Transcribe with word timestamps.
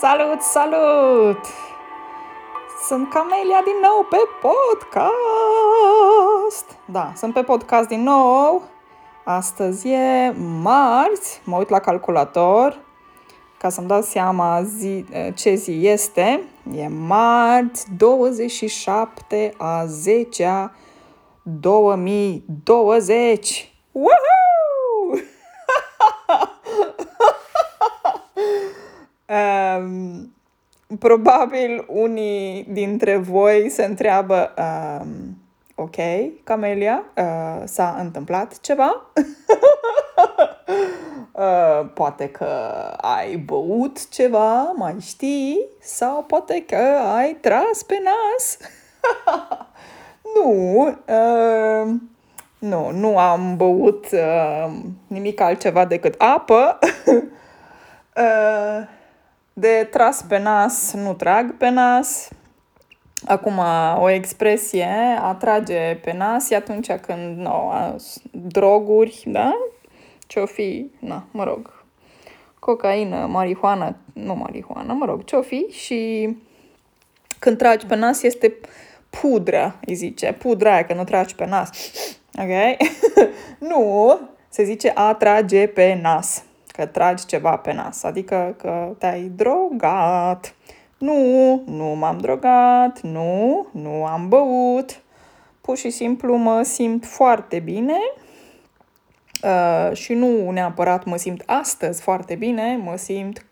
Salut, 0.00 0.40
salut! 0.40 1.38
Sunt 2.86 3.08
Camelia 3.08 3.62
din 3.64 3.74
nou 3.82 4.06
pe 4.10 4.16
podcast! 4.40 5.06
Da, 6.84 7.12
sunt 7.16 7.34
pe 7.34 7.42
podcast 7.42 7.88
din 7.88 8.02
nou. 8.02 8.62
Astăzi 9.24 9.88
e 9.88 10.34
marți, 10.62 11.40
mă 11.44 11.56
uit 11.56 11.68
la 11.68 11.78
calculator 11.78 12.78
ca 13.58 13.68
să-mi 13.68 13.86
dau 13.86 14.02
seama 14.02 14.62
zi, 14.62 15.04
ce 15.34 15.54
zi 15.54 15.86
este. 15.86 16.42
E 16.72 16.88
marți 16.88 17.86
27 17.96 19.54
a 19.56 19.84
10 19.84 20.44
-a 20.44 20.70
2020. 21.42 23.75
Um, 29.78 30.34
probabil 30.98 31.84
unii 31.88 32.66
dintre 32.70 33.16
voi 33.16 33.68
se 33.68 33.84
întreabă 33.84 34.54
um, 34.58 35.36
ok, 35.78 35.96
Camelia, 36.44 37.04
uh, 37.16 37.62
s-a 37.64 37.96
întâmplat 38.00 38.60
ceva? 38.60 39.06
uh, 41.32 41.90
poate 41.94 42.28
că 42.28 42.46
ai 42.96 43.36
băut 43.36 44.08
ceva, 44.08 44.62
mai 44.62 44.96
știi, 45.00 45.66
sau 45.80 46.22
poate 46.22 46.64
că 46.66 46.98
ai 47.16 47.36
tras 47.40 47.82
pe 47.86 48.02
nas. 48.04 48.58
nu, 50.34 50.80
uh, 50.86 51.94
nu, 52.58 52.90
nu 52.90 53.18
am 53.18 53.56
băut 53.56 54.06
uh, 54.12 54.72
nimic 55.06 55.40
altceva 55.40 55.84
decât 55.84 56.14
apă. 56.18 56.78
uh, 58.16 58.94
de 59.58 59.88
tras 59.90 60.22
pe 60.22 60.38
nas, 60.38 60.92
nu 60.92 61.14
trag 61.14 61.56
pe 61.56 61.68
nas. 61.68 62.28
Acum, 63.24 63.60
o 64.00 64.08
expresie, 64.08 64.88
atrage 65.20 65.94
pe 65.94 66.12
nas, 66.12 66.50
e 66.50 66.54
atunci 66.54 66.92
când, 66.92 67.38
no, 67.38 67.72
droguri, 68.30 69.22
da? 69.26 69.52
Ce-o 70.26 70.46
fi, 70.46 70.90
na, 70.98 71.24
mă 71.30 71.44
rog, 71.44 71.84
cocaină, 72.58 73.26
marihuana, 73.26 73.96
nu 74.12 74.34
marihuana, 74.34 74.92
mă 74.92 75.04
rog, 75.04 75.24
ce-o 75.24 75.42
fi 75.42 75.66
și 75.70 76.30
când 77.38 77.58
tragi 77.58 77.86
pe 77.86 77.96
nas 77.96 78.22
este 78.22 78.56
pudră, 79.10 79.76
îi 79.86 79.94
zice, 79.94 80.32
pudra 80.32 80.72
aia, 80.72 80.84
că 80.84 80.94
nu 80.94 81.04
tragi 81.04 81.34
pe 81.34 81.46
nas, 81.46 81.70
ok? 82.38 82.76
nu, 83.70 84.18
se 84.48 84.64
zice 84.64 84.92
a 84.94 85.14
trage 85.14 85.66
pe 85.66 85.98
nas, 86.02 86.44
că 86.76 86.86
tragi 86.86 87.26
ceva 87.26 87.56
pe 87.56 87.72
nas, 87.72 88.02
adică 88.02 88.54
că 88.58 88.94
te-ai 88.98 89.22
drogat. 89.22 90.54
Nu, 90.98 91.62
nu 91.66 91.84
m-am 91.84 92.18
drogat, 92.18 93.00
nu, 93.00 93.66
nu 93.70 94.04
am 94.04 94.28
băut. 94.28 95.00
Pur 95.60 95.76
și 95.76 95.90
simplu 95.90 96.36
mă 96.36 96.62
simt 96.62 97.06
foarte 97.06 97.58
bine 97.58 97.98
uh, 99.42 99.96
și 99.96 100.12
nu 100.12 100.50
neapărat 100.50 101.04
mă 101.04 101.16
simt 101.16 101.42
astăzi 101.46 102.02
foarte 102.02 102.34
bine, 102.34 102.80
mă 102.82 102.96
simt, 102.96 103.44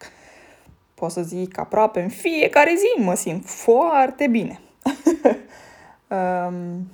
pot 0.94 1.10
să 1.10 1.22
zic, 1.22 1.58
aproape 1.58 2.00
în 2.00 2.08
fiecare 2.08 2.74
zi 2.76 3.02
mă 3.02 3.14
simt 3.14 3.48
foarte 3.48 4.26
bine. 4.26 4.60
um, 6.48 6.88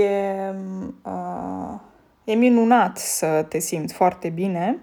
e, 0.00 0.54
uh, 1.04 1.80
e 2.28 2.34
minunat 2.34 2.98
să 2.98 3.44
te 3.48 3.58
simți 3.58 3.94
foarte 3.94 4.28
bine, 4.28 4.78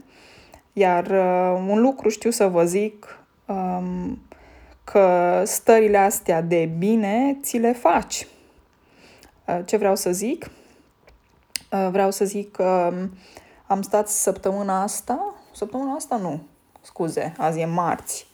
iar 0.73 1.05
uh, 1.05 1.63
un 1.69 1.81
lucru 1.81 2.09
știu 2.09 2.29
să 2.29 2.47
vă 2.47 2.65
zic 2.65 3.19
um, 3.45 4.21
că 4.83 5.41
stările 5.45 5.97
astea 5.97 6.41
de 6.41 6.69
bine 6.77 7.37
ți 7.41 7.57
le 7.57 7.73
faci. 7.73 8.27
Uh, 9.45 9.59
ce 9.65 9.77
vreau 9.77 9.95
să 9.95 10.11
zic? 10.11 10.51
Uh, 11.71 11.87
vreau 11.91 12.11
să 12.11 12.25
zic 12.25 12.51
că 12.51 12.93
am 13.67 13.81
stat 13.81 14.07
săptămâna 14.07 14.81
asta, 14.81 15.33
săptămâna 15.53 15.93
asta 15.93 16.15
nu, 16.15 16.41
scuze, 16.81 17.33
azi 17.37 17.59
e 17.59 17.65
marți. 17.65 18.27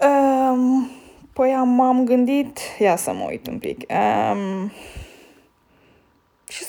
Um, 0.00 0.90
păi 1.32 1.52
am, 1.52 1.80
am 1.80 2.04
gândit, 2.04 2.58
ia 2.78 2.96
să 2.96 3.12
mă 3.12 3.26
uit 3.28 3.46
un 3.46 3.58
pic, 3.58 3.84
um, 3.90 4.68
și 4.68 5.09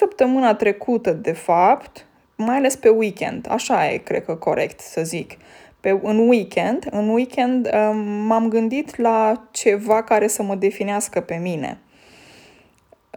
săptămâna 0.02 0.56
trecută, 0.56 1.12
de 1.12 1.32
fapt, 1.32 2.06
mai 2.36 2.56
ales 2.56 2.76
pe 2.76 2.90
weekend, 2.90 3.48
așa 3.50 3.92
e, 3.92 3.98
cred 3.98 4.26
că 4.26 4.36
corect 4.36 4.80
să 4.80 5.04
zic, 5.04 5.38
pe, 5.80 6.00
în 6.04 6.28
weekend, 6.28 6.88
în 6.92 7.10
weekend 7.10 7.70
um, 7.74 7.98
m-am 7.98 8.50
gândit 8.50 8.98
la 8.98 9.48
ceva 9.52 10.04
care 10.04 10.28
să 10.28 10.44
mă 10.44 10.56
definească 10.56 11.22
pe 11.22 11.36
mine. 11.36 11.80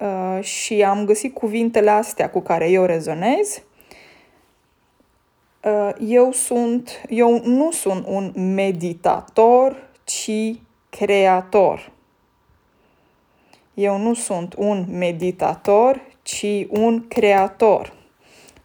Uh, 0.00 0.42
și 0.42 0.82
am 0.82 1.04
găsit 1.04 1.34
cuvintele 1.34 1.90
astea 1.90 2.30
cu 2.30 2.40
care 2.40 2.70
eu 2.70 2.84
rezonez. 2.84 3.62
Uh, 5.62 5.90
eu 6.06 6.32
sunt, 6.32 7.02
eu 7.08 7.40
nu 7.44 7.70
sunt 7.70 8.06
un 8.06 8.32
meditator, 8.54 9.88
ci 10.04 10.30
creator. 10.90 11.90
Eu 13.74 13.98
nu 13.98 14.14
sunt 14.14 14.54
un 14.56 14.84
meditator, 14.90 16.12
ci 16.24 16.66
un 16.68 17.04
creator. 17.08 17.92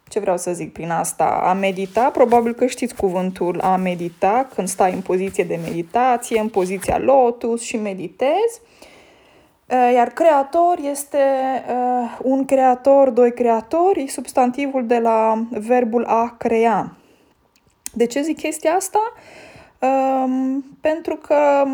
Ce 0.08 0.18
vreau 0.18 0.36
să 0.36 0.52
zic 0.52 0.72
prin 0.72 0.90
asta? 0.90 1.24
A 1.24 1.52
medita, 1.52 2.10
probabil 2.10 2.52
că 2.54 2.66
știți 2.66 2.94
cuvântul 2.94 3.60
a 3.60 3.76
medita, 3.76 4.48
când 4.54 4.68
stai 4.68 4.92
în 4.92 5.00
poziție 5.00 5.44
de 5.44 5.58
meditație, 5.62 6.40
în 6.40 6.48
poziția 6.48 6.98
lotus 6.98 7.62
și 7.62 7.76
meditezi. 7.76 8.60
Iar 9.94 10.08
creator 10.08 10.78
este 10.90 11.18
uh, 11.68 12.18
un 12.22 12.44
creator, 12.44 13.10
doi 13.10 13.32
creatori, 13.32 14.08
substantivul 14.08 14.86
de 14.86 14.98
la 14.98 15.46
verbul 15.50 16.04
a 16.04 16.34
crea. 16.38 16.96
De 17.92 18.06
ce 18.06 18.22
zic 18.22 18.36
chestia 18.36 18.72
asta? 18.72 19.12
Um, 19.78 20.64
pentru 20.80 21.16
că 21.16 21.64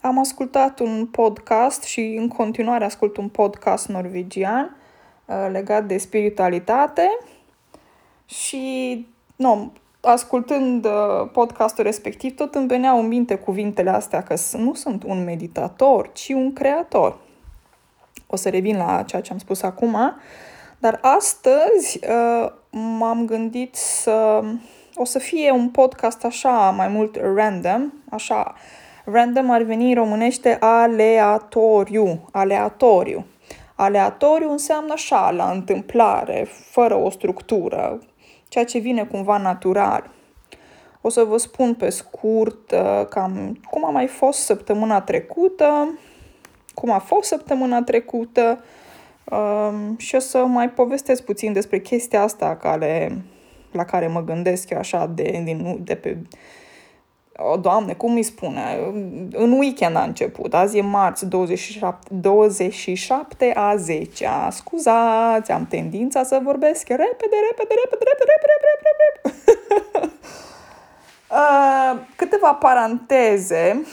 am 0.00 0.18
ascultat 0.18 0.80
un 0.80 1.06
podcast 1.06 1.82
și 1.82 2.00
în 2.00 2.28
continuare 2.28 2.84
ascult 2.84 3.16
un 3.16 3.28
podcast 3.28 3.88
norvegian 3.88 4.64
uh, 4.64 4.79
legat 5.50 5.84
de 5.84 5.98
spiritualitate 5.98 7.18
și, 8.26 9.06
nu, 9.36 9.72
ascultând 10.00 10.84
uh, 10.84 11.28
podcastul 11.32 11.84
respectiv, 11.84 12.34
tot 12.34 12.54
îmi 12.54 12.66
veneau 12.66 12.98
în 12.98 13.06
minte 13.06 13.34
cuvintele 13.34 13.90
astea 13.90 14.22
că 14.22 14.34
nu 14.52 14.74
sunt 14.74 15.02
un 15.02 15.24
meditator, 15.24 16.10
ci 16.12 16.28
un 16.28 16.52
creator. 16.52 17.18
O 18.26 18.36
să 18.36 18.48
revin 18.48 18.76
la 18.76 19.02
ceea 19.02 19.22
ce 19.22 19.32
am 19.32 19.38
spus 19.38 19.62
acum, 19.62 19.96
dar 20.78 20.98
astăzi 21.02 22.00
uh, 22.08 22.50
m-am 22.70 23.26
gândit 23.26 23.74
să... 23.74 24.44
O 24.94 25.04
să 25.04 25.18
fie 25.18 25.50
un 25.50 25.68
podcast 25.68 26.24
așa, 26.24 26.70
mai 26.70 26.88
mult 26.88 27.18
random, 27.34 27.92
așa, 28.10 28.54
random 29.04 29.50
ar 29.50 29.62
veni 29.62 29.88
în 29.88 29.94
românește 29.94 30.56
aleatoriu, 30.60 32.28
aleatoriu. 32.32 33.24
Aleatoriu 33.80 34.50
înseamnă 34.50 34.92
așa, 34.92 35.30
la 35.30 35.50
întâmplare, 35.50 36.46
fără 36.70 36.94
o 36.94 37.10
structură, 37.10 37.98
ceea 38.48 38.64
ce 38.64 38.78
vine 38.78 39.04
cumva 39.04 39.38
natural. 39.38 40.10
O 41.00 41.08
să 41.08 41.24
vă 41.24 41.36
spun 41.36 41.74
pe 41.74 41.90
scurt 41.90 42.70
uh, 42.70 43.06
cam 43.08 43.60
cum 43.70 43.84
a 43.84 43.90
mai 43.90 44.06
fost 44.06 44.38
săptămâna 44.38 45.00
trecută, 45.00 45.98
cum 46.74 46.90
a 46.90 46.98
fost 46.98 47.28
săptămâna 47.28 47.82
trecută 47.82 48.64
um, 49.24 49.96
și 49.96 50.14
o 50.14 50.18
să 50.18 50.38
mai 50.38 50.70
povestesc 50.70 51.24
puțin 51.24 51.52
despre 51.52 51.80
chestia 51.80 52.22
asta 52.22 52.56
care, 52.56 53.22
la 53.72 53.84
care 53.84 54.06
mă 54.06 54.24
gândesc 54.24 54.70
eu 54.70 54.78
așa 54.78 55.06
de, 55.06 55.40
din, 55.44 55.80
de 55.84 55.94
pe 55.94 56.16
o, 57.42 57.56
Doamne, 57.56 57.92
cum 57.92 58.14
îi 58.14 58.22
spune? 58.22 58.78
În 59.32 59.52
weekend 59.52 59.96
a 59.96 60.02
început. 60.02 60.54
Azi 60.54 60.78
e 60.78 60.80
marți 60.80 61.26
27, 61.26 62.14
27 62.14 63.52
a 63.54 63.76
10 63.76 64.26
-a. 64.26 64.50
Scuzați, 64.50 65.52
am 65.52 65.66
tendința 65.66 66.22
să 66.22 66.40
vorbesc 66.42 66.88
repede, 66.88 67.36
repede, 67.48 67.74
repede, 67.84 68.04
repede, 68.10 68.32
repede, 68.32 68.66
repede, 68.72 68.92
repede. 69.22 70.12
uh, 71.30 72.00
câteva 72.16 72.52
paranteze. 72.52 73.84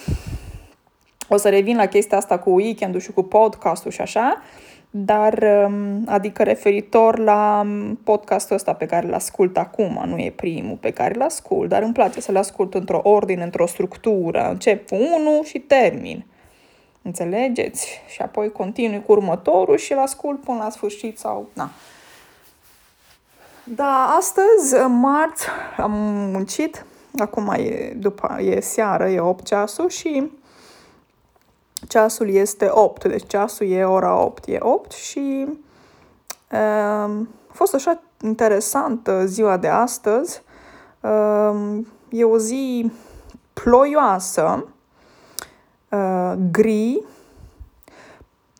O 1.29 1.37
să 1.37 1.49
revin 1.49 1.75
la 1.75 1.85
chestia 1.85 2.17
asta 2.17 2.39
cu 2.39 2.49
weekendul 2.49 2.99
și 2.99 3.11
cu 3.11 3.23
podcastul 3.23 3.91
și 3.91 4.01
așa. 4.01 4.37
Uh, 4.37 4.67
dar 4.89 5.43
um, 5.67 6.03
adică 6.05 6.43
referitor 6.43 7.19
la 7.19 7.61
um, 7.63 7.95
podcastul 7.95 8.55
ăsta 8.55 8.73
pe 8.73 8.85
care 8.85 9.07
îl 9.07 9.13
ascult 9.13 9.57
acum, 9.57 10.03
nu 10.05 10.17
e 10.17 10.31
primul 10.35 10.75
pe 10.75 10.91
care 10.91 11.15
îl 11.15 11.21
ascult, 11.21 11.69
dar 11.69 11.81
îmi 11.81 11.93
place 11.93 12.21
să-l 12.21 12.35
ascult 12.35 12.73
într-o 12.73 13.01
ordine, 13.03 13.43
într-o 13.43 13.65
structură, 13.65 14.49
încep 14.49 14.87
cu 14.87 14.95
unul 14.95 15.43
și 15.43 15.59
termin. 15.59 16.25
Înțelegeți? 17.01 18.01
Și 18.07 18.21
apoi 18.21 18.51
continui 18.51 19.03
cu 19.05 19.11
următorul 19.11 19.77
și 19.77 19.91
îl 19.91 19.99
ascult 19.99 20.41
până 20.41 20.57
la 20.57 20.69
sfârșit 20.69 21.19
sau... 21.19 21.49
Na. 21.53 21.69
Da, 23.63 24.15
astăzi, 24.17 24.87
marți, 24.87 25.45
am 25.77 25.91
muncit, 26.31 26.85
acum 27.17 27.49
e, 27.49 27.93
după, 27.97 28.37
e 28.41 28.59
seară, 28.59 29.09
e 29.09 29.19
8 29.19 29.45
ceasul 29.45 29.89
și 29.89 30.31
ceasul 31.87 32.29
este 32.29 32.69
8, 32.71 33.05
deci 33.07 33.27
ceasul 33.27 33.67
e 33.67 33.83
ora 33.83 34.23
8, 34.23 34.47
e 34.47 34.57
8 34.59 34.91
și 34.91 35.47
uh, 36.51 36.57
a 37.47 37.53
fost 37.53 37.73
așa 37.73 38.01
interesantă 38.21 39.25
ziua 39.25 39.57
de 39.57 39.67
astăzi. 39.67 40.41
Uh, 41.01 41.79
e 42.09 42.23
o 42.23 42.37
zi 42.37 42.91
ploioasă, 43.53 44.65
uh, 45.89 46.33
gri, 46.51 47.03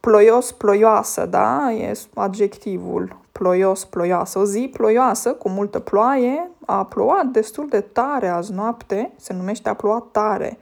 ploios, 0.01 0.51
ploioasă, 0.51 1.25
da? 1.25 1.71
E 1.71 1.91
adjectivul 2.13 3.15
ploios, 3.31 3.85
ploioasă. 3.85 4.39
O 4.39 4.45
zi 4.45 4.69
ploioasă, 4.73 5.33
cu 5.33 5.49
multă 5.49 5.79
ploaie, 5.79 6.49
a 6.65 6.85
plouat 6.85 7.25
destul 7.25 7.67
de 7.69 7.81
tare 7.81 8.27
azi 8.27 8.53
noapte, 8.53 9.13
se 9.15 9.33
numește 9.33 9.69
a 9.69 9.73
plouat 9.73 10.03
tare 10.11 10.57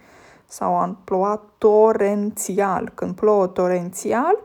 sau 0.56 0.76
a 0.76 0.98
plouat 1.04 1.44
torențial. 1.58 2.92
Când 2.94 3.16
plouă 3.16 3.48
torențial, 3.48 4.36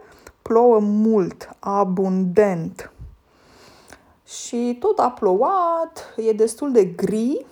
plouă 0.42 0.78
mult, 0.80 1.56
abundent. 1.58 2.92
Și 4.26 4.76
tot 4.80 4.98
a 4.98 5.10
plouat, 5.10 6.14
e 6.28 6.32
destul 6.32 6.72
de 6.72 6.84
gri, 6.84 7.46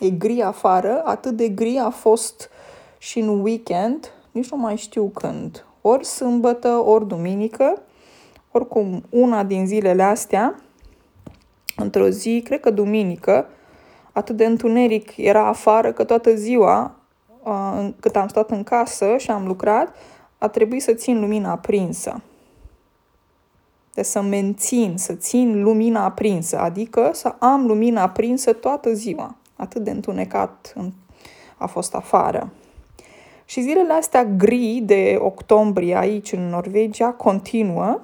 e 0.00 0.10
gri 0.10 0.42
afară, 0.42 1.02
atât 1.04 1.36
de 1.36 1.48
gri 1.48 1.78
a 1.78 1.90
fost 1.90 2.50
și 2.98 3.18
în 3.18 3.40
weekend, 3.42 4.12
nici 4.30 4.50
nu 4.50 4.56
mai 4.56 4.76
știu 4.76 5.10
când, 5.14 5.64
ori 5.80 6.04
sâmbătă, 6.04 6.68
ori 6.68 7.06
duminică, 7.06 7.82
oricum 8.52 9.02
una 9.10 9.44
din 9.44 9.66
zilele 9.66 10.02
astea, 10.02 10.60
într-o 11.76 12.08
zi, 12.08 12.42
cred 12.44 12.60
că 12.60 12.70
duminică, 12.70 13.46
atât 14.12 14.36
de 14.36 14.44
întuneric 14.44 15.16
era 15.16 15.46
afară 15.46 15.92
că 15.92 16.04
toată 16.04 16.34
ziua, 16.34 16.96
cât 18.00 18.16
am 18.16 18.28
stat 18.28 18.50
în 18.50 18.62
casă 18.62 19.16
și 19.16 19.30
am 19.30 19.46
lucrat, 19.46 19.94
a 20.38 20.48
trebuit 20.48 20.82
să 20.82 20.92
țin 20.92 21.20
lumina 21.20 21.50
aprinsă. 21.50 22.22
De 23.94 24.02
să 24.02 24.20
mențin, 24.20 24.94
să 24.96 25.12
țin 25.12 25.62
lumina 25.62 26.04
aprinsă, 26.04 26.58
adică 26.58 27.10
să 27.12 27.34
am 27.38 27.66
lumina 27.66 28.02
aprinsă 28.02 28.52
toată 28.52 28.92
ziua. 28.92 29.36
Atât 29.56 29.84
de 29.84 29.90
întunecat 29.90 30.74
a 31.56 31.66
fost 31.66 31.94
afară. 31.94 32.50
Și 33.44 33.60
zilele 33.60 33.92
astea 33.92 34.24
gri 34.24 34.82
de 34.84 35.18
octombrie 35.20 35.96
aici 35.96 36.32
în 36.32 36.48
Norvegia 36.48 37.12
continuă, 37.12 38.00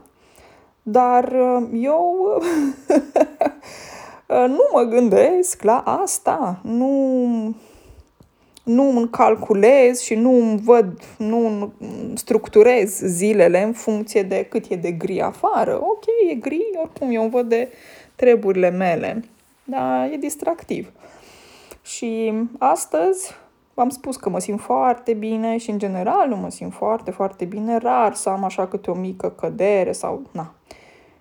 dar 0.82 1.24
uh, 1.24 1.68
eu 1.72 2.16
uh, 4.26 4.44
nu 4.46 4.68
mă 4.72 4.82
gândesc 4.82 5.62
la 5.62 5.78
asta. 5.78 6.60
Nu, 6.62 7.54
nu 8.68 8.96
îmi 8.96 9.08
calculez 9.08 10.00
și 10.00 10.14
nu 10.14 10.30
îmi 10.30 10.60
văd, 10.60 11.02
nu 11.18 11.46
îmi 11.46 11.72
structurez 12.14 12.98
zilele 12.98 13.62
în 13.62 13.72
funcție 13.72 14.22
de 14.22 14.46
cât 14.50 14.64
e 14.68 14.76
de 14.76 14.90
gri 14.90 15.20
afară. 15.20 15.78
Ok, 15.82 16.04
e 16.30 16.34
gri, 16.34 16.70
oricum 16.82 17.10
eu 17.10 17.22
îmi 17.22 17.30
văd 17.30 17.48
de 17.48 17.68
treburile 18.14 18.70
mele. 18.70 19.24
Dar 19.64 20.10
e 20.12 20.16
distractiv. 20.16 20.92
Și 21.82 22.32
astăzi 22.58 23.34
v-am 23.74 23.88
spus 23.88 24.16
că 24.16 24.28
mă 24.28 24.38
simt 24.38 24.60
foarte 24.60 25.12
bine 25.12 25.56
și 25.56 25.70
în 25.70 25.78
general 25.78 26.28
nu 26.28 26.36
mă 26.36 26.50
simt 26.50 26.72
foarte, 26.72 27.10
foarte 27.10 27.44
bine. 27.44 27.76
Rar 27.76 28.14
să 28.14 28.28
am 28.28 28.44
așa 28.44 28.66
câte 28.66 28.90
o 28.90 28.94
mică 28.94 29.30
cădere 29.30 29.92
sau... 29.92 30.22
Na. 30.30 30.52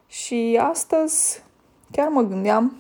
Și 0.08 0.60
astăzi 0.62 1.44
chiar 1.92 2.08
mă 2.08 2.22
gândeam, 2.22 2.76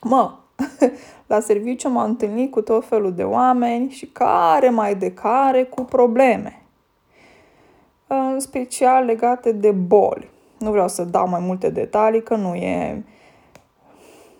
mă, 0.00 0.34
la 1.26 1.40
serviciu 1.40 1.88
m-am 1.88 2.08
întâlnit 2.08 2.50
cu 2.50 2.60
tot 2.60 2.86
felul 2.86 3.12
de 3.12 3.22
oameni 3.22 3.90
și 3.90 4.06
care 4.06 4.70
mai 4.70 4.94
de 4.94 5.12
care 5.12 5.64
cu 5.64 5.82
probleme. 5.82 6.62
În 8.06 8.40
special 8.40 9.04
legate 9.04 9.52
de 9.52 9.70
boli. 9.70 10.30
Nu 10.58 10.70
vreau 10.70 10.88
să 10.88 11.04
dau 11.04 11.28
mai 11.28 11.40
multe 11.40 11.70
detalii, 11.70 12.22
că 12.22 12.36
nu 12.36 12.54
e 12.54 13.04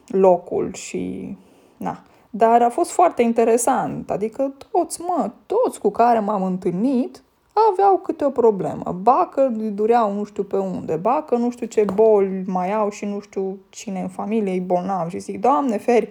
locul 0.06 0.72
și... 0.72 1.36
Na. 1.76 2.02
Dar 2.30 2.62
a 2.62 2.68
fost 2.68 2.90
foarte 2.90 3.22
interesant, 3.22 4.10
adică 4.10 4.54
toți, 4.70 5.00
mă, 5.00 5.30
toți 5.46 5.80
cu 5.80 5.90
care 5.90 6.18
m-am 6.18 6.42
întâlnit 6.42 7.22
aveau 7.52 7.98
câte 7.98 8.24
o 8.24 8.30
problemă. 8.30 8.96
Ba 9.02 9.28
că 9.32 9.42
dureau 9.50 10.12
nu 10.12 10.24
știu 10.24 10.42
pe 10.42 10.56
unde, 10.56 10.96
ba 10.96 11.24
că 11.26 11.36
nu 11.36 11.50
știu 11.50 11.66
ce 11.66 11.84
boli 11.94 12.42
mai 12.46 12.72
au 12.72 12.90
și 12.90 13.04
nu 13.04 13.20
știu 13.20 13.58
cine 13.68 14.00
în 14.00 14.08
familie 14.08 14.52
e 14.52 14.60
bolnav 14.60 15.08
și 15.08 15.18
zic, 15.18 15.40
Doamne 15.40 15.78
feri, 15.78 16.08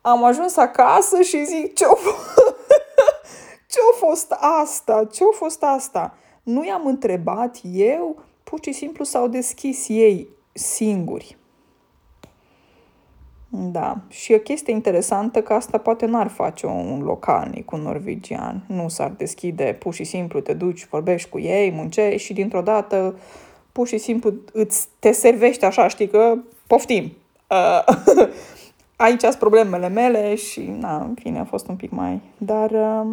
am 0.00 0.24
ajuns 0.24 0.56
acasă 0.56 1.20
și 1.20 1.44
zic, 1.44 1.74
ce-a 1.74 1.88
ce-a 3.72 4.06
fost 4.06 4.30
asta? 4.60 5.04
Ce-a 5.04 5.26
fost 5.32 5.62
asta? 5.62 6.14
Nu 6.42 6.64
i-am 6.64 6.86
întrebat 6.86 7.58
eu, 7.72 8.22
pur 8.44 8.58
și 8.62 8.72
simplu 8.72 9.04
s-au 9.04 9.28
deschis 9.28 9.88
ei 9.88 10.28
singuri. 10.52 11.36
Da, 13.54 14.00
și 14.08 14.32
o 14.32 14.38
chestie 14.38 14.72
interesantă 14.72 15.42
că 15.42 15.52
asta 15.52 15.78
poate 15.78 16.06
n-ar 16.06 16.28
face 16.28 16.66
un 16.66 17.00
localnic, 17.02 17.70
un 17.70 17.80
norvegian. 17.80 18.64
Nu 18.66 18.88
s-ar 18.88 19.10
deschide, 19.16 19.76
pur 19.78 19.94
și 19.94 20.04
simplu 20.04 20.40
te 20.40 20.52
duci, 20.52 20.86
vorbești 20.86 21.28
cu 21.28 21.38
ei, 21.38 21.70
muncești 21.70 22.26
și 22.26 22.32
dintr-o 22.32 22.60
dată 22.60 23.14
pur 23.72 23.86
și 23.86 23.98
simplu 23.98 24.32
îți 24.52 24.88
te 24.98 25.12
servești 25.12 25.64
așa, 25.64 25.88
știi 25.88 26.08
că 26.08 26.34
poftim. 26.66 27.12
Uh, 27.50 27.94
aici 28.96 29.20
sunt 29.20 29.34
problemele 29.34 29.88
mele 29.88 30.34
și, 30.34 30.60
na, 30.78 30.96
în 30.96 31.14
fine, 31.14 31.38
a 31.38 31.44
fost 31.44 31.68
un 31.68 31.76
pic 31.76 31.90
mai... 31.90 32.20
Dar 32.38 32.70
uh, 32.70 33.06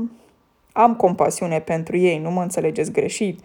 am 0.71 0.95
compasiune 0.95 1.59
pentru 1.59 1.97
ei, 1.97 2.19
nu 2.19 2.31
mă 2.31 2.41
înțelegeți 2.41 2.91
greșit. 2.91 3.39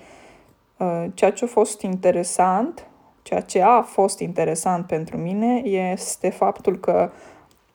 Uh, 0.77 1.05
ceea 1.15 1.33
ce 1.33 1.45
a 1.45 1.49
fost 1.49 1.81
interesant 1.81 2.87
Ceea 3.25 3.41
ce 3.41 3.63
a 3.63 3.83
fost 3.83 4.19
interesant 4.19 4.87
pentru 4.87 5.17
mine 5.17 5.63
este 5.65 6.31
faptul 6.31 6.77
că 6.77 7.11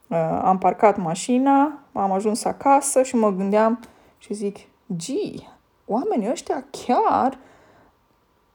uh, 0.07 0.17
am 0.43 0.57
parcat 0.57 0.97
mașina, 0.97 1.79
am 1.91 2.11
ajuns 2.11 2.43
acasă 2.43 3.03
și 3.03 3.15
mă 3.15 3.31
gândeam 3.31 3.79
și 4.17 4.33
zic, 4.33 4.57
gee, 4.95 5.47
oamenii 5.85 6.29
ăștia 6.29 6.65
chiar 6.71 7.37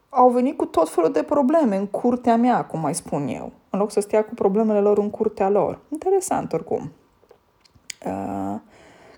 au 0.09 0.29
venit 0.29 0.57
cu 0.57 0.65
tot 0.65 0.89
felul 0.89 1.11
de 1.11 1.23
probleme 1.23 1.75
în 1.75 1.85
curtea 1.85 2.35
mea, 2.35 2.65
cum 2.65 2.79
mai 2.79 2.95
spun 2.95 3.27
eu, 3.27 3.51
în 3.69 3.79
loc 3.79 3.91
să 3.91 3.99
stea 3.99 4.23
cu 4.23 4.33
problemele 4.33 4.79
lor 4.79 4.97
în 4.97 5.09
curtea 5.09 5.49
lor. 5.49 5.79
Interesant, 5.91 6.53
oricum. 6.53 6.91
Uh, 8.05 8.59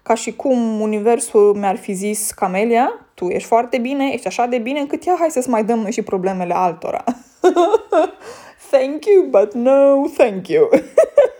ca 0.03 0.13
și 0.13 0.35
cum 0.35 0.79
universul 0.79 1.55
mi-ar 1.55 1.77
fi 1.77 1.93
zis, 1.93 2.31
Camelia, 2.31 2.89
tu 3.13 3.27
ești 3.27 3.47
foarte 3.47 3.77
bine, 3.77 4.09
ești 4.11 4.27
așa 4.27 4.45
de 4.45 4.57
bine 4.57 4.79
încât 4.79 5.03
ia 5.03 5.15
hai 5.19 5.29
să-ți 5.29 5.49
mai 5.49 5.63
dăm 5.63 5.79
noi 5.79 5.91
și 5.91 6.01
problemele 6.01 6.53
altora. 6.53 7.03
thank 8.71 9.05
you, 9.05 9.27
but 9.29 9.53
no 9.53 10.07
thank 10.17 10.47
you. 10.47 10.69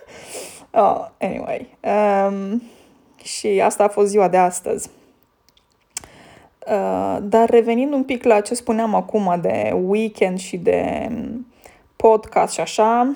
oh, 0.71 1.07
anyway. 1.19 1.77
Um, 1.81 2.61
și 3.23 3.61
asta 3.63 3.83
a 3.83 3.87
fost 3.87 4.07
ziua 4.07 4.27
de 4.27 4.37
astăzi. 4.37 4.89
Uh, 6.67 7.17
dar 7.21 7.49
revenind 7.49 7.93
un 7.93 8.03
pic 8.03 8.23
la 8.23 8.41
ce 8.41 8.53
spuneam 8.53 8.95
acum 8.95 9.39
de 9.41 9.73
weekend 9.85 10.39
și 10.39 10.57
de 10.57 11.09
podcast 11.95 12.53
și 12.53 12.59
așa, 12.59 13.15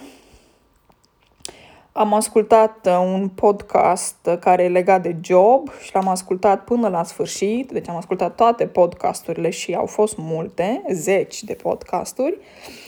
am 1.92 2.14
ascultat 2.14 2.88
uh, 2.88 2.98
un 3.14 3.30
podcast 3.30 4.16
uh, 4.26 4.38
care 4.40 4.64
e 4.64 4.68
legat 4.68 5.02
de 5.02 5.16
job 5.22 5.70
și 5.82 5.94
l-am 5.94 6.08
ascultat 6.08 6.64
până 6.64 6.88
la 6.88 7.04
sfârșit, 7.04 7.72
deci 7.72 7.90
am 7.90 7.96
ascultat 7.96 8.36
toate 8.36 8.66
podcasturile 8.66 9.50
și 9.50 9.74
au 9.74 9.86
fost 9.86 10.18
multe, 10.18 10.84
zeci 10.92 11.44
de 11.44 11.54
podcasturi 11.54 12.38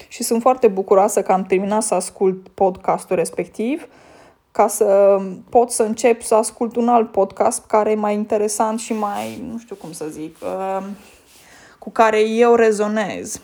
și 0.08 0.24
sunt 0.24 0.42
foarte 0.42 0.68
bucuroasă 0.68 1.22
că 1.22 1.32
am 1.32 1.44
terminat 1.44 1.84
să 1.84 1.94
ascult 1.94 2.48
podcastul 2.48 3.16
respectiv 3.16 3.88
ca 4.52 4.68
să 4.68 5.20
pot 5.50 5.72
să 5.72 5.84
încep 5.84 6.22
să 6.22 6.36
ascult 6.36 6.76
un 6.76 6.88
alt 6.88 7.12
podcast 7.12 7.66
care 7.66 7.92
e 7.92 7.96
mai 7.96 8.14
interesant 8.14 8.80
și 8.80 8.94
mai, 8.94 9.44
nu 9.52 9.58
știu 9.58 9.76
cum 9.76 9.92
să 9.92 10.06
zic, 10.10 10.38
uh, 10.42 10.84
cu 11.80 11.90
care 11.90 12.22
eu 12.22 12.56
rezonez. 12.56 13.42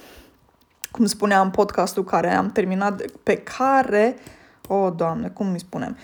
Cum 0.91 1.05
spuneam, 1.05 1.51
podcastul 1.51 2.03
care 2.03 2.35
am 2.35 2.51
terminat, 2.51 3.01
pe 3.23 3.37
care 3.37 4.15
o, 4.71 4.75
oh, 4.75 4.93
Doamne, 4.95 5.27
cum 5.27 5.51
îi 5.51 5.59
spunem? 5.59 5.97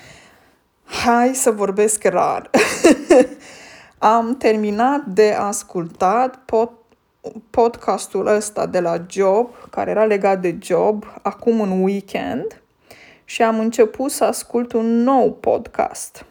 Hai 0.83 1.33
să 1.33 1.51
vorbesc 1.51 2.03
rar. 2.03 2.49
Am 3.97 4.37
terminat 4.37 5.05
de 5.05 5.35
ascultat 5.39 6.39
pod, 6.45 6.69
podcastul 7.49 8.27
ăsta 8.27 8.65
de 8.65 8.79
la 8.79 9.05
Job, 9.09 9.49
care 9.69 9.89
era 9.89 10.05
legat 10.05 10.41
de 10.41 10.57
Job, 10.61 11.05
acum 11.21 11.61
în 11.61 11.83
weekend 11.83 12.61
și 13.23 13.41
am 13.41 13.59
început 13.59 14.11
să 14.11 14.23
ascult 14.23 14.71
un 14.71 15.03
nou 15.03 15.33
podcast. 15.33 16.25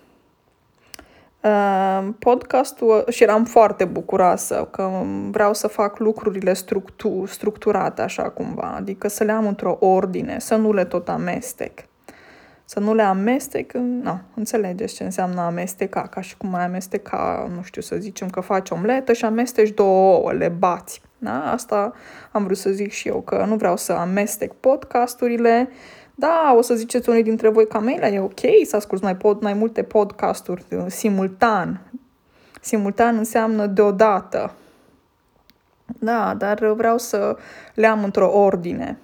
Uh, 1.41 2.09
podcastul 2.19 3.05
și 3.11 3.23
eram 3.23 3.45
foarte 3.45 3.85
bucuroasă 3.85 4.69
că 4.71 5.03
vreau 5.31 5.55
să 5.55 5.67
fac 5.67 5.99
lucrurile 5.99 6.55
structu- 6.55 7.27
structurate 7.27 8.03
așa 8.03 8.31
cumva, 8.31 8.75
adică 8.77 9.09
să 9.09 9.25
le 9.25 9.33
am 9.33 9.47
într-o 9.47 9.77
ordine, 9.81 10.39
să 10.39 10.55
nu 10.55 10.73
le 10.73 10.85
tot 10.85 11.09
amestec 11.09 11.85
să 12.65 12.81
nu 12.81 12.95
le 12.95 13.03
amestec, 13.03 13.73
nu, 13.73 14.21
înțelegeți 14.35 14.95
ce 14.95 15.05
înseamnă 15.05 15.41
amesteca, 15.41 16.03
ca 16.03 16.21
și 16.21 16.37
cum 16.37 16.55
ai 16.55 16.65
amesteca, 16.65 17.51
nu 17.57 17.63
știu, 17.63 17.83
să 17.83 17.97
zicem 17.97 18.31
că 18.31 18.41
faci 18.41 18.71
omletă 18.71 19.13
și 19.13 19.25
amesteci 19.25 19.71
două 19.71 20.17
ouă, 20.17 20.33
le 20.33 20.49
bați. 20.49 21.03
Da? 21.19 21.53
Asta 21.53 21.93
am 22.33 22.45
vrut 22.45 22.57
să 22.57 22.71
zic 22.71 22.93
și 22.93 23.09
eu, 23.09 23.21
că 23.21 23.45
nu 23.49 23.57
vreau 23.57 23.77
să 23.77 23.93
amestec 23.93 24.53
podcasturile, 24.53 25.69
da, 26.15 26.55
o 26.57 26.61
să 26.61 26.75
ziceți 26.75 27.09
unii 27.09 27.23
dintre 27.23 27.49
voi 27.49 27.69
că 27.69 27.77
Amelia, 27.77 28.09
e 28.09 28.21
ok 28.21 28.41
să 28.65 28.77
asculți 28.77 29.05
mai, 29.05 29.17
pod, 29.17 29.43
mai 29.43 29.53
multe 29.53 29.83
podcasturi 29.83 30.65
uh, 30.71 30.85
simultan. 30.87 31.81
Simultan 32.61 33.17
înseamnă 33.17 33.67
deodată. 33.67 34.55
Da, 35.99 36.35
dar 36.39 36.73
vreau 36.73 36.99
să 36.99 37.37
le 37.75 37.87
am 37.87 38.05
într-o 38.05 38.31
ordine 38.41 38.99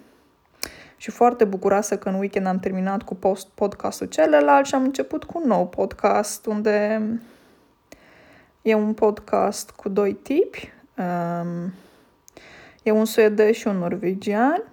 și 1.01 1.11
foarte 1.11 1.45
bucuroasă 1.45 1.97
că 1.97 2.09
în 2.09 2.15
weekend 2.15 2.45
am 2.45 2.59
terminat 2.59 3.03
cu 3.03 3.15
post 3.15 3.47
podcastul 3.47 4.07
celălalt 4.07 4.65
și 4.65 4.75
am 4.75 4.83
început 4.83 5.23
cu 5.23 5.39
un 5.41 5.47
nou 5.47 5.67
podcast 5.67 6.45
unde 6.45 7.01
e 8.61 8.73
un 8.73 8.93
podcast 8.93 9.69
cu 9.69 9.89
doi 9.89 10.13
tipi. 10.13 10.73
Um, 10.97 11.73
e 12.83 12.91
un 12.91 13.05
suedez 13.05 13.55
și 13.55 13.67
un 13.67 13.77
norvegian 13.77 14.63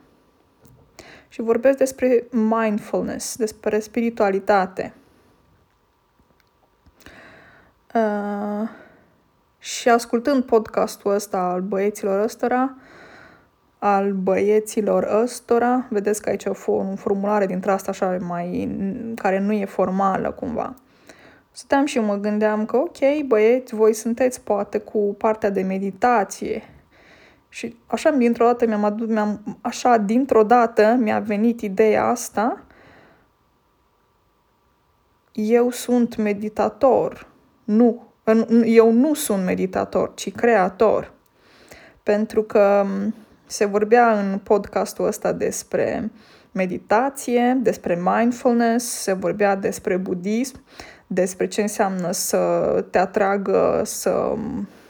și 1.28 1.40
vorbesc 1.40 1.78
despre 1.78 2.26
mindfulness, 2.30 3.36
despre 3.36 3.78
spiritualitate. 3.78 4.94
Uh, 7.94 8.68
și 9.58 9.88
ascultând 9.88 10.44
podcastul 10.44 11.14
ăsta 11.14 11.38
al 11.38 11.60
băieților 11.60 12.20
ăstora, 12.20 12.74
al 13.78 14.12
băieților 14.12 15.08
ăstora. 15.22 15.86
Vedeți 15.90 16.22
că 16.22 16.28
aici 16.28 16.44
o 16.44 16.52
formulare 16.96 17.46
dintre 17.46 17.70
asta 17.70 17.90
așa 17.90 18.16
mai, 18.20 18.76
care 19.14 19.38
nu 19.38 19.52
e 19.52 19.64
formală 19.64 20.30
cumva. 20.30 20.74
Stăteam 21.50 21.84
și 21.84 21.98
mă 21.98 22.14
gândeam 22.14 22.64
că, 22.64 22.76
ok, 22.76 23.26
băieți, 23.26 23.74
voi 23.74 23.94
sunteți 23.94 24.40
poate 24.40 24.78
cu 24.78 25.14
partea 25.18 25.50
de 25.50 25.62
meditație. 25.62 26.62
Și 27.48 27.76
așa, 27.86 28.10
dintr-o 28.10 28.44
dată, 28.44 28.66
mi-am 28.66 28.84
adus, 28.84 29.08
mi-am, 29.08 29.58
așa, 29.60 29.96
dintr-o 29.96 30.42
dată 30.42 30.96
mi-a 31.00 31.18
venit 31.18 31.60
ideea 31.60 32.04
asta. 32.04 32.62
Eu 35.32 35.70
sunt 35.70 36.16
meditator. 36.16 37.26
Nu, 37.64 38.02
eu 38.64 38.92
nu 38.92 39.14
sunt 39.14 39.44
meditator, 39.44 40.12
ci 40.14 40.32
creator. 40.32 41.12
Pentru 42.02 42.42
că 42.42 42.86
se 43.48 43.64
vorbea 43.64 44.18
în 44.20 44.38
podcastul 44.38 45.06
ăsta 45.06 45.32
despre 45.32 46.10
meditație, 46.52 47.58
despre 47.62 48.00
mindfulness, 48.04 48.86
se 48.86 49.12
vorbea 49.12 49.56
despre 49.56 49.96
budism, 49.96 50.62
despre 51.06 51.46
ce 51.46 51.60
înseamnă 51.60 52.12
să 52.12 52.38
te 52.90 52.98
atragă 52.98 53.82
să 53.84 54.34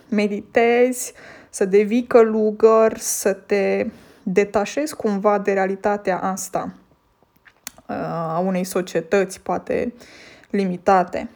meditezi, 0.09 1.13
să 1.51 1.65
devii 1.65 2.07
călugăr, 2.07 2.97
să 2.97 3.33
te 3.33 3.87
detașezi 4.23 4.97
cumva 4.97 5.39
de 5.39 5.53
realitatea 5.53 6.19
asta 6.19 6.75
uh, 7.87 7.97
a 8.07 8.43
unei 8.45 8.65
societăți 8.65 9.41
poate 9.41 9.95
limitate. 10.51 11.29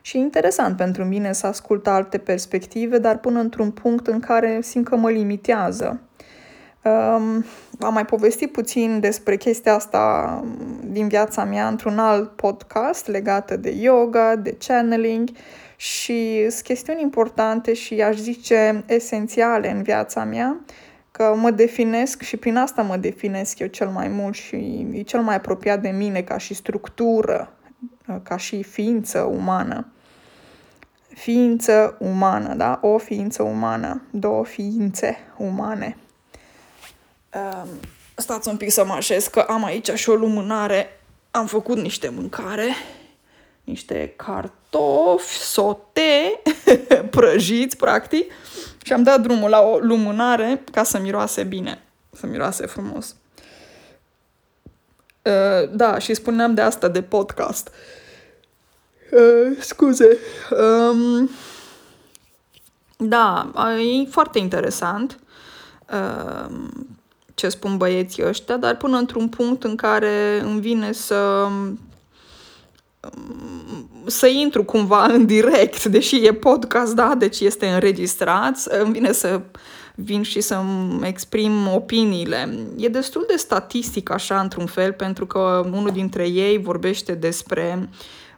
Și 0.00 0.16
e 0.16 0.20
interesant 0.20 0.76
pentru 0.76 1.04
mine 1.04 1.32
să 1.32 1.46
ascult 1.46 1.86
alte 1.86 2.18
perspective, 2.18 2.98
dar 2.98 3.18
până 3.18 3.40
într-un 3.40 3.70
punct 3.70 4.06
în 4.06 4.20
care 4.20 4.58
simt 4.62 4.88
că 4.88 4.96
mă 4.96 5.10
limitează. 5.10 6.00
Um, 6.84 7.44
am 7.80 7.92
mai 7.92 8.04
povestit 8.04 8.52
puțin 8.52 9.00
despre 9.00 9.36
chestia 9.36 9.74
asta 9.74 10.44
din 10.84 11.08
viața 11.08 11.44
mea 11.44 11.68
într-un 11.68 11.98
alt 11.98 12.30
podcast 12.36 13.06
legată 13.06 13.56
de 13.56 13.70
yoga, 13.70 14.36
de 14.36 14.56
channeling 14.66 15.28
și 15.76 16.46
sunt 16.50 16.64
chestiuni 16.64 17.02
importante 17.02 17.72
și 17.74 18.02
aș 18.02 18.16
zice 18.16 18.84
esențiale 18.86 19.70
în 19.70 19.82
viața 19.82 20.24
mea, 20.24 20.60
că 21.10 21.34
mă 21.36 21.50
definesc 21.50 22.22
și 22.22 22.36
prin 22.36 22.56
asta 22.56 22.82
mă 22.82 22.96
definesc 22.96 23.58
eu 23.58 23.66
cel 23.66 23.88
mai 23.88 24.08
mult 24.08 24.34
și 24.34 24.86
e 24.92 25.02
cel 25.02 25.20
mai 25.20 25.34
apropiat 25.34 25.80
de 25.80 25.88
mine 25.88 26.22
ca 26.22 26.38
și 26.38 26.54
structură, 26.54 27.52
ca 28.22 28.36
și 28.36 28.62
ființă 28.62 29.20
umană. 29.20 29.86
Ființă 31.08 31.96
umană, 31.98 32.54
da? 32.54 32.78
O 32.82 32.98
ființă 32.98 33.42
umană, 33.42 34.02
două 34.10 34.44
ființe 34.44 35.16
umane. 35.36 35.96
Um, 37.34 37.68
stați 38.14 38.48
un 38.48 38.56
pic 38.56 38.70
să 38.70 38.84
mă 38.84 38.92
așez 38.92 39.26
că 39.26 39.40
am 39.40 39.64
aici 39.64 39.90
și 39.90 40.10
o 40.10 40.14
lumânare. 40.14 41.00
Am 41.30 41.46
făcut 41.46 41.76
niște 41.76 42.08
mâncare, 42.08 42.74
niște 43.64 44.12
cartofi, 44.16 45.38
sote, 45.38 46.42
prăjiți, 47.10 47.76
practic, 47.76 48.32
și 48.82 48.92
am 48.92 49.02
dat 49.02 49.20
drumul 49.20 49.50
la 49.50 49.60
o 49.60 49.78
lumânare 49.78 50.64
ca 50.72 50.82
să 50.82 50.98
miroase 50.98 51.42
bine, 51.42 51.82
să 52.12 52.26
miroase 52.26 52.66
frumos. 52.66 53.16
Uh, 55.22 55.70
da, 55.70 55.98
și 55.98 56.14
spuneam 56.14 56.54
de 56.54 56.60
asta, 56.60 56.88
de 56.88 57.02
podcast. 57.02 57.70
Uh, 59.10 59.56
scuze. 59.60 60.18
Um, 60.50 61.30
da, 62.96 63.52
e 64.04 64.08
foarte 64.10 64.38
interesant. 64.38 65.18
Uh, 65.92 66.56
ce 67.34 67.48
spun 67.48 67.76
băieții 67.76 68.26
ăștia, 68.26 68.56
dar 68.56 68.76
până 68.76 68.96
într-un 68.96 69.28
punct 69.28 69.64
în 69.64 69.76
care 69.76 70.40
îmi 70.44 70.60
vine 70.60 70.92
să 70.92 71.48
să 74.06 74.26
intru 74.26 74.64
cumva 74.64 75.04
în 75.04 75.26
direct, 75.26 75.84
deși 75.84 76.26
e 76.26 76.32
podcast, 76.32 76.94
da, 76.94 77.14
deci 77.18 77.40
este 77.40 77.66
înregistrat, 77.66 78.56
îmi 78.82 78.92
vine 78.92 79.12
să 79.12 79.40
vin 79.94 80.22
și 80.22 80.40
să-mi 80.40 81.00
exprim 81.02 81.66
opiniile. 81.74 82.58
E 82.76 82.88
destul 82.88 83.24
de 83.28 83.36
statistic 83.36 84.10
așa, 84.10 84.40
într-un 84.40 84.66
fel, 84.66 84.92
pentru 84.92 85.26
că 85.26 85.66
unul 85.72 85.90
dintre 85.90 86.28
ei 86.28 86.58
vorbește 86.58 87.12
despre 87.12 87.78
uh, 87.80 87.88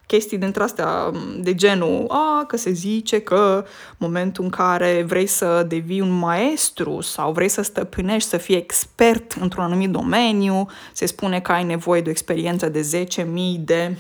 chestii 0.07 0.39
dintre 0.39 0.63
astea 0.63 1.11
de 1.39 1.55
genul, 1.55 2.05
a, 2.09 2.45
că 2.47 2.57
se 2.57 2.71
zice 2.71 3.19
că 3.19 3.65
momentul 3.97 4.45
în 4.45 4.51
care 4.51 5.05
vrei 5.07 5.27
să 5.27 5.65
devii 5.69 6.01
un 6.01 6.19
maestru 6.19 7.01
sau 7.01 7.33
vrei 7.33 7.49
să 7.49 7.63
stăpânești, 7.63 8.29
să 8.29 8.37
fii 8.37 8.57
expert 8.57 9.33
într-un 9.33 9.65
anumit 9.65 9.91
domeniu, 9.91 10.67
se 10.93 11.07
spune 11.07 11.41
că 11.41 11.53
ai 11.53 11.65
nevoie 11.65 12.01
de 12.01 12.09
o 12.09 12.11
experiență 12.11 12.69
de 12.69 13.07
10.000 13.25 13.25
de 13.59 13.97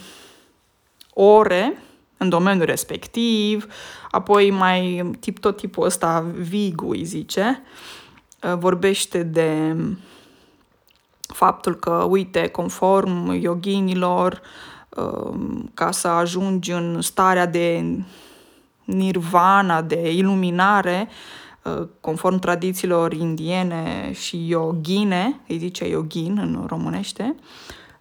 ore 1.14 1.78
în 2.16 2.28
domeniul 2.28 2.66
respectiv, 2.66 3.66
apoi 4.10 4.50
mai 4.50 5.10
tip, 5.20 5.38
tot 5.38 5.56
tipul 5.56 5.84
ăsta 5.84 6.26
Vigu 6.34 6.90
îi 6.90 7.04
zice, 7.04 7.62
vorbește 8.58 9.22
de 9.22 9.76
faptul 11.20 11.74
că, 11.74 12.06
uite, 12.08 12.48
conform 12.48 13.30
yoginilor, 13.30 14.40
Um, 14.40 14.75
ca 15.74 15.90
să 15.90 16.08
ajungi 16.08 16.70
în 16.70 17.00
starea 17.00 17.46
de 17.46 17.84
nirvana, 18.86 19.82
de 19.82 20.12
iluminare, 20.12 21.08
uh, 21.62 21.88
conform 22.00 22.38
tradițiilor 22.38 23.12
indiene 23.12 24.12
și 24.14 24.48
yogine, 24.48 25.40
îi 25.48 25.58
zice 25.58 25.88
yogin 25.88 26.38
în 26.38 26.64
românește, 26.66 27.34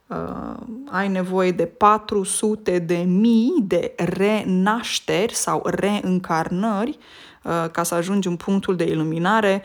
uh, 0.07 0.57
ai 0.91 1.07
nevoie 1.07 1.51
de 1.51 1.65
400 1.65 2.79
de 2.79 2.95
mii 2.95 3.53
de 3.63 3.93
renașteri 3.97 5.33
sau 5.33 5.61
reîncarnări 5.65 6.97
uh, 7.43 7.69
ca 7.71 7.83
să 7.83 7.95
ajungi 7.95 8.27
în 8.27 8.35
punctul 8.35 8.75
de 8.75 8.83
iluminare. 8.83 9.63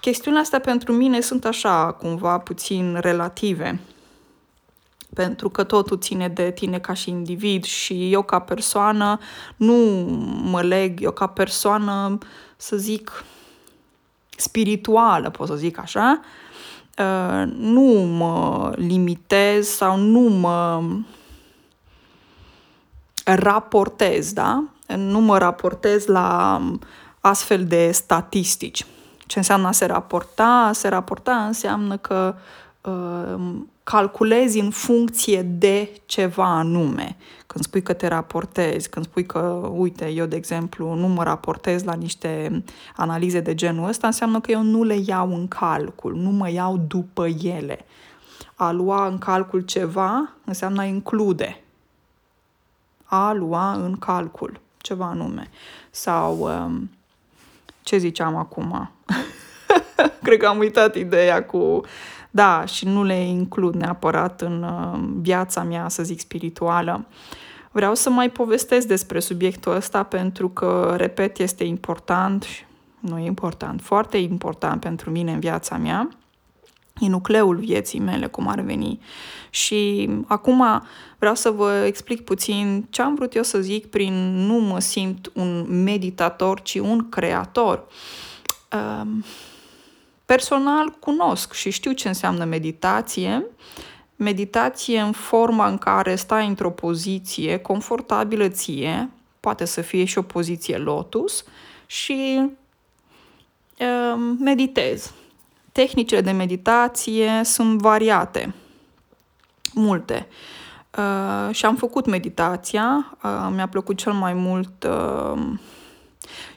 Chestiunile 0.00 0.42
astea 0.42 0.60
pentru 0.60 0.92
mine 0.92 1.20
sunt 1.20 1.44
așa, 1.44 1.92
cumva 1.92 2.38
puțin 2.38 2.98
relative 3.00 3.80
pentru 5.14 5.48
că 5.48 5.64
totul 5.64 5.98
ține 5.98 6.28
de 6.28 6.50
tine 6.50 6.78
ca 6.78 6.92
și 6.92 7.10
individ 7.10 7.64
și 7.64 8.12
eu 8.12 8.22
ca 8.22 8.38
persoană 8.38 9.18
nu 9.56 9.74
mă 10.42 10.62
leg, 10.62 11.02
eu 11.02 11.10
ca 11.10 11.26
persoană, 11.26 12.18
să 12.56 12.76
zic, 12.76 13.24
spirituală, 14.36 15.30
pot 15.30 15.46
să 15.46 15.54
zic 15.54 15.78
așa, 15.78 16.20
uh, 16.98 17.52
nu 17.56 17.82
mă 18.16 18.72
limitez 18.76 19.68
sau 19.68 19.96
nu 19.96 20.20
mă 20.20 20.82
raportez, 23.24 24.32
da? 24.32 24.64
Nu 24.96 25.20
mă 25.20 25.38
raportez 25.38 26.06
la 26.06 26.60
astfel 27.20 27.64
de 27.64 27.90
statistici. 27.92 28.86
Ce 29.26 29.38
înseamnă 29.38 29.66
a 29.66 29.72
se 29.72 29.86
raporta? 29.86 30.66
A 30.68 30.72
se 30.72 30.88
raporta 30.88 31.44
înseamnă 31.46 31.96
că 31.96 32.34
uh, 32.80 33.40
calculezi 33.90 34.58
în 34.58 34.70
funcție 34.70 35.42
de 35.42 35.90
ceva 36.06 36.44
anume. 36.44 37.16
Când 37.46 37.64
spui 37.64 37.82
că 37.82 37.92
te 37.92 38.06
raportezi, 38.06 38.88
când 38.88 39.04
spui 39.04 39.26
că, 39.26 39.70
uite, 39.74 40.08
eu, 40.08 40.26
de 40.26 40.36
exemplu, 40.36 40.94
nu 40.94 41.06
mă 41.06 41.22
raportez 41.22 41.82
la 41.82 41.94
niște 41.94 42.62
analize 42.96 43.40
de 43.40 43.54
genul 43.54 43.88
ăsta, 43.88 44.06
înseamnă 44.06 44.40
că 44.40 44.50
eu 44.50 44.62
nu 44.62 44.82
le 44.82 44.96
iau 45.06 45.34
în 45.34 45.48
calcul, 45.48 46.14
nu 46.14 46.30
mă 46.30 46.50
iau 46.50 46.76
după 46.76 47.26
ele. 47.42 47.84
A 48.54 48.70
lua 48.72 49.06
în 49.06 49.18
calcul 49.18 49.60
ceva 49.60 50.32
înseamnă 50.44 50.80
a 50.80 50.84
include. 50.84 51.60
A 53.04 53.32
lua 53.32 53.72
în 53.72 53.96
calcul 53.96 54.60
ceva 54.76 55.06
anume. 55.06 55.50
Sau 55.90 56.38
um, 56.38 56.90
ce 57.82 57.96
ziceam 57.96 58.36
acum? 58.36 58.90
Cred 60.22 60.38
că 60.38 60.46
am 60.46 60.58
uitat 60.58 60.94
ideea 60.94 61.44
cu... 61.44 61.80
Da, 62.30 62.64
și 62.64 62.86
nu 62.86 63.02
le 63.02 63.20
includ 63.20 63.74
neapărat 63.74 64.40
în 64.40 64.62
uh, 64.62 65.00
viața 65.20 65.62
mea, 65.62 65.88
să 65.88 66.02
zic, 66.02 66.20
spirituală. 66.20 67.06
Vreau 67.72 67.94
să 67.94 68.10
mai 68.10 68.30
povestesc 68.30 68.86
despre 68.86 69.20
subiectul 69.20 69.74
ăsta 69.74 70.02
pentru 70.02 70.48
că, 70.48 70.94
repet, 70.96 71.38
este 71.38 71.64
important, 71.64 72.46
nu 73.00 73.18
e 73.18 73.24
important, 73.26 73.80
foarte 73.82 74.16
important 74.16 74.80
pentru 74.80 75.10
mine 75.10 75.32
în 75.32 75.40
viața 75.40 75.76
mea. 75.76 76.08
E 77.00 77.08
nucleul 77.08 77.56
vieții 77.56 78.00
mele, 78.00 78.26
cum 78.26 78.48
ar 78.48 78.60
veni. 78.60 79.00
Și 79.50 80.10
acum 80.26 80.82
vreau 81.18 81.34
să 81.34 81.50
vă 81.50 81.82
explic 81.86 82.24
puțin 82.24 82.86
ce 82.90 83.02
am 83.02 83.14
vrut 83.14 83.34
eu 83.34 83.42
să 83.42 83.60
zic 83.60 83.86
prin 83.86 84.14
nu 84.46 84.54
mă 84.54 84.80
simt 84.80 85.30
un 85.34 85.82
meditator, 85.82 86.60
ci 86.60 86.74
un 86.74 87.08
creator. 87.08 87.86
Um, 88.72 89.24
Personal 90.30 90.90
cunosc 90.98 91.52
și 91.52 91.70
știu 91.70 91.92
ce 91.92 92.08
înseamnă 92.08 92.44
meditație. 92.44 93.46
Meditație 94.16 95.00
în 95.00 95.12
forma 95.12 95.68
în 95.68 95.78
care 95.78 96.14
stai 96.14 96.46
într-o 96.46 96.70
poziție 96.70 97.58
confortabilă 97.58 98.48
ție, 98.48 99.10
poate 99.40 99.64
să 99.64 99.80
fie 99.80 100.04
și 100.04 100.18
o 100.18 100.22
poziție 100.22 100.76
lotus, 100.76 101.44
și 101.86 102.50
uh, 103.78 104.36
meditezi. 104.38 105.12
Tehnicile 105.72 106.20
de 106.20 106.30
meditație 106.30 107.40
sunt 107.44 107.80
variate, 107.80 108.54
multe. 109.74 110.26
Uh, 110.98 111.54
și 111.54 111.66
am 111.66 111.76
făcut 111.76 112.06
meditația, 112.06 113.16
uh, 113.22 113.48
mi-a 113.54 113.68
plăcut 113.68 113.96
cel 113.96 114.12
mai 114.12 114.34
mult 114.34 114.84
uh, 114.84 115.42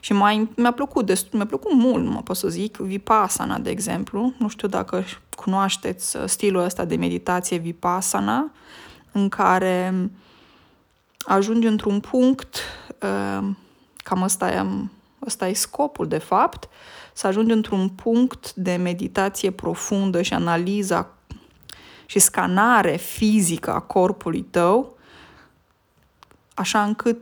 și 0.00 0.12
mai, 0.12 0.48
mi-a 0.56 0.72
plăcut, 0.72 1.06
destul, 1.06 1.38
mi-a 1.38 1.46
plăcut 1.46 1.72
mult, 1.72 2.08
mă 2.08 2.20
pot 2.22 2.36
să 2.36 2.48
zic, 2.48 2.76
Vipassana, 2.76 3.58
de 3.58 3.70
exemplu. 3.70 4.32
Nu 4.38 4.48
știu 4.48 4.68
dacă 4.68 5.04
cunoașteți 5.36 6.16
uh, 6.16 6.22
stilul 6.26 6.62
ăsta 6.62 6.84
de 6.84 6.96
meditație 6.96 7.56
Vipassana, 7.56 8.50
în 9.12 9.28
care 9.28 10.10
ajungi 11.24 11.66
într-un 11.66 12.00
punct, 12.00 12.56
uh, 13.02 13.48
cam 13.96 14.22
ăsta 14.22 14.52
e, 14.52 14.66
ăsta 15.26 15.48
e 15.48 15.52
scopul, 15.52 16.08
de 16.08 16.18
fapt, 16.18 16.68
să 17.12 17.26
ajungi 17.26 17.52
într-un 17.52 17.88
punct 17.88 18.52
de 18.54 18.76
meditație 18.76 19.50
profundă 19.50 20.22
și 20.22 20.34
analiza 20.34 21.08
și 22.06 22.18
scanare 22.18 22.96
fizică 22.96 23.72
a 23.74 23.80
corpului 23.80 24.42
tău, 24.42 24.93
așa 26.54 26.82
încât 26.82 27.20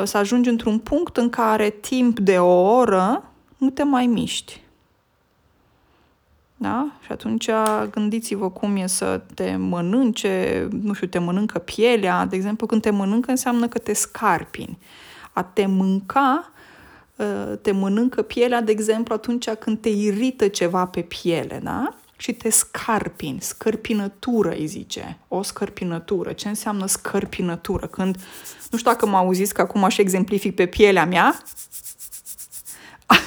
ă, 0.00 0.04
să 0.04 0.16
ajungi 0.16 0.48
într-un 0.48 0.78
punct 0.78 1.16
în 1.16 1.30
care 1.30 1.70
timp 1.70 2.18
de 2.18 2.38
o 2.38 2.76
oră 2.76 3.24
nu 3.56 3.70
te 3.70 3.82
mai 3.82 4.06
miști. 4.06 4.60
Da? 6.56 6.92
Și 7.04 7.12
atunci 7.12 7.48
gândiți-vă 7.90 8.50
cum 8.50 8.76
e 8.76 8.86
să 8.86 9.20
te 9.34 9.56
mănânce, 9.56 10.68
nu 10.82 10.92
știu, 10.92 11.06
te 11.06 11.18
mănâncă 11.18 11.58
pielea. 11.58 12.26
De 12.26 12.36
exemplu, 12.36 12.66
când 12.66 12.82
te 12.82 12.90
mănâncă 12.90 13.30
înseamnă 13.30 13.68
că 13.68 13.78
te 13.78 13.92
scarpini. 13.92 14.78
A 15.32 15.42
te 15.42 15.66
mânca, 15.66 16.50
ă, 17.18 17.56
te 17.56 17.72
mănâncă 17.72 18.22
pielea, 18.22 18.60
de 18.60 18.70
exemplu, 18.70 19.14
atunci 19.14 19.50
când 19.50 19.78
te 19.80 19.88
irită 19.88 20.48
ceva 20.48 20.86
pe 20.86 21.00
piele, 21.00 21.60
da? 21.62 21.94
Și 22.16 22.32
te 22.32 22.50
scarpini, 22.50 23.40
scărpinătură 23.40 24.50
îi 24.50 24.66
zice, 24.66 25.18
o 25.28 25.42
scărpinătură. 25.42 26.32
Ce 26.32 26.48
înseamnă 26.48 26.86
scărpinătură? 26.86 27.86
Când, 27.86 28.16
nu 28.70 28.78
știu 28.78 28.90
dacă 28.90 29.06
mă 29.06 29.16
auziți 29.16 29.54
că 29.54 29.60
acum 29.60 29.88
și 29.88 30.00
exemplific 30.00 30.54
pe 30.54 30.66
pielea 30.66 31.06
mea, 31.06 31.42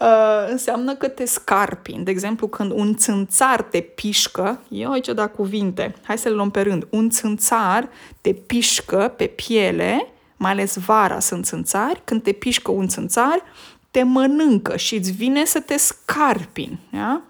uh, 0.00 0.48
înseamnă 0.48 0.94
că 0.94 1.08
te 1.08 1.24
scarpin. 1.24 2.04
De 2.04 2.10
exemplu, 2.10 2.48
când 2.48 2.70
un 2.70 2.96
țânțar 2.96 3.62
te 3.62 3.80
pișcă, 3.80 4.62
eu 4.68 4.92
aici 4.92 5.08
da 5.08 5.26
cuvinte, 5.26 5.94
hai 6.02 6.18
să 6.18 6.28
le 6.28 6.34
luăm 6.34 6.50
pe 6.50 6.60
rând. 6.60 6.86
Un 6.90 7.10
țânțar 7.10 7.88
te 8.20 8.32
pișcă 8.32 9.14
pe 9.16 9.26
piele, 9.26 10.08
mai 10.36 10.50
ales 10.50 10.76
vara 10.76 11.20
sunt 11.20 11.44
țânțari, 11.44 12.00
când 12.04 12.22
te 12.22 12.32
pișcă 12.32 12.70
un 12.70 12.88
țânțar, 12.88 13.42
te 13.90 14.02
mănâncă 14.02 14.76
și 14.76 14.94
îți 14.94 15.12
vine 15.12 15.44
să 15.44 15.60
te 15.60 15.76
scarpin. 15.76 16.78
Da? 16.90 17.22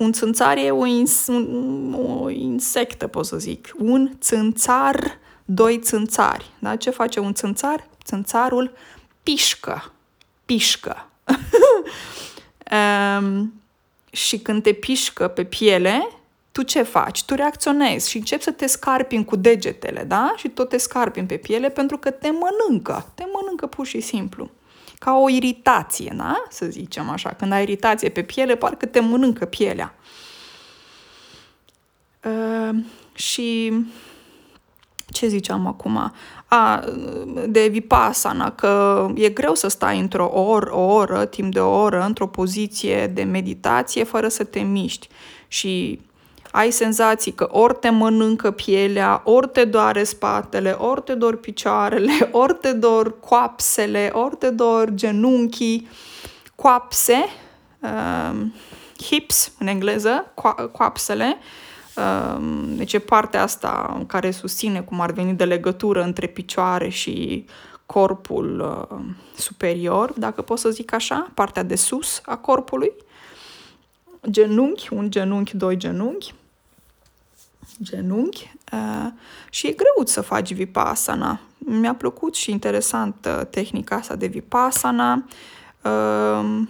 Un 0.00 0.12
țânțar 0.12 0.56
e 0.56 0.70
o, 0.70 0.86
ins- 0.86 1.26
un, 1.26 1.94
o 1.94 2.30
insectă, 2.30 3.06
pot 3.06 3.26
să 3.26 3.38
zic. 3.38 3.74
Un 3.78 4.10
țânțar, 4.20 5.18
doi 5.44 5.78
țânțari. 5.78 6.50
Da? 6.58 6.76
Ce 6.76 6.90
face 6.90 7.20
un 7.20 7.34
țânțar? 7.34 7.88
Țânțarul 8.04 8.72
pișcă. 9.22 9.92
Pișcă. 10.44 11.08
um, 12.72 13.52
și 14.26 14.38
când 14.38 14.62
te 14.62 14.72
pișcă 14.72 15.28
pe 15.28 15.44
piele, 15.44 16.08
tu 16.52 16.62
ce 16.62 16.82
faci? 16.82 17.24
Tu 17.24 17.34
reacționezi 17.34 18.10
și 18.10 18.16
începi 18.16 18.42
să 18.42 18.50
te 18.50 18.66
scarpini 18.66 19.24
cu 19.24 19.36
degetele, 19.36 20.04
da? 20.04 20.32
Și 20.36 20.48
tot 20.48 20.68
te 20.68 20.76
scarpini 20.76 21.26
pe 21.26 21.36
piele 21.36 21.68
pentru 21.68 21.98
că 21.98 22.10
te 22.10 22.30
mănâncă. 22.30 23.12
Te 23.14 23.24
mănâncă 23.32 23.66
pur 23.66 23.86
și 23.86 24.00
simplu 24.00 24.50
ca 25.00 25.16
o 25.16 25.28
iritație, 25.28 26.12
da? 26.16 26.42
să 26.48 26.66
zicem 26.66 27.10
așa. 27.10 27.28
Când 27.30 27.52
ai 27.52 27.62
iritație 27.62 28.08
pe 28.08 28.22
piele, 28.22 28.54
parcă 28.56 28.86
te 28.86 29.00
mănâncă 29.00 29.44
pielea. 29.44 29.94
Uh, 32.24 32.84
și 33.14 33.72
ce 35.06 35.26
ziceam 35.26 35.66
acum? 35.66 36.12
A, 36.46 36.84
de 37.46 37.68
Vipassana, 37.68 38.52
că 38.52 39.06
e 39.14 39.28
greu 39.28 39.54
să 39.54 39.68
stai 39.68 39.98
într-o 39.98 40.30
oră, 40.32 40.74
o 40.74 40.80
oră, 40.80 41.24
timp 41.24 41.52
de 41.52 41.60
o 41.60 41.80
oră, 41.80 42.04
într-o 42.04 42.26
poziție 42.26 43.06
de 43.06 43.22
meditație 43.22 44.04
fără 44.04 44.28
să 44.28 44.44
te 44.44 44.60
miști. 44.60 45.08
Și 45.48 46.00
ai 46.50 46.70
senzații 46.70 47.32
că 47.32 47.48
ori 47.50 47.76
te 47.80 47.90
mănâncă 47.90 48.50
pielea, 48.50 49.20
ori 49.24 49.48
te 49.48 49.64
doare 49.64 50.04
spatele, 50.04 50.70
ori 50.70 51.02
te 51.02 51.14
dor 51.14 51.36
picioarele, 51.36 52.12
ori 52.32 52.54
te 52.54 52.72
dor 52.72 53.20
coapsele, 53.20 54.10
ori 54.14 54.36
te 54.36 54.50
dor 54.50 54.90
genunchii, 54.94 55.88
coapse, 56.54 57.24
uh, 57.80 58.40
hips 59.02 59.52
în 59.58 59.66
engleză, 59.66 60.24
co- 60.34 60.70
coapsele, 60.72 61.36
uh, 61.96 62.42
deci 62.66 62.92
e 62.92 62.98
partea 62.98 63.42
asta 63.42 64.04
care 64.06 64.30
susține 64.30 64.80
cum 64.80 65.00
ar 65.00 65.12
veni 65.12 65.32
de 65.32 65.44
legătură 65.44 66.02
între 66.02 66.26
picioare 66.26 66.88
și 66.88 67.44
corpul 67.86 68.60
uh, 68.90 68.98
superior, 69.36 70.12
dacă 70.16 70.42
pot 70.42 70.58
să 70.58 70.70
zic 70.70 70.92
așa, 70.92 71.30
partea 71.34 71.62
de 71.62 71.74
sus 71.74 72.20
a 72.24 72.36
corpului. 72.36 72.92
Genunchi, 74.30 74.92
un 74.92 75.10
genunchi, 75.10 75.56
doi 75.56 75.76
genunchi, 75.76 76.34
genunchi 77.82 78.52
uh, 78.72 79.12
și 79.50 79.66
e 79.66 79.72
greu 79.72 80.06
să 80.06 80.20
faci 80.20 80.52
vipassana. 80.52 81.40
Mi-a 81.58 81.94
plăcut 81.94 82.34
și 82.34 82.50
interesant 82.50 83.28
uh, 83.28 83.46
tehnica 83.46 83.96
asta 83.96 84.16
de 84.16 84.26
vipassana. 84.26 85.24
Uh, 85.82 86.62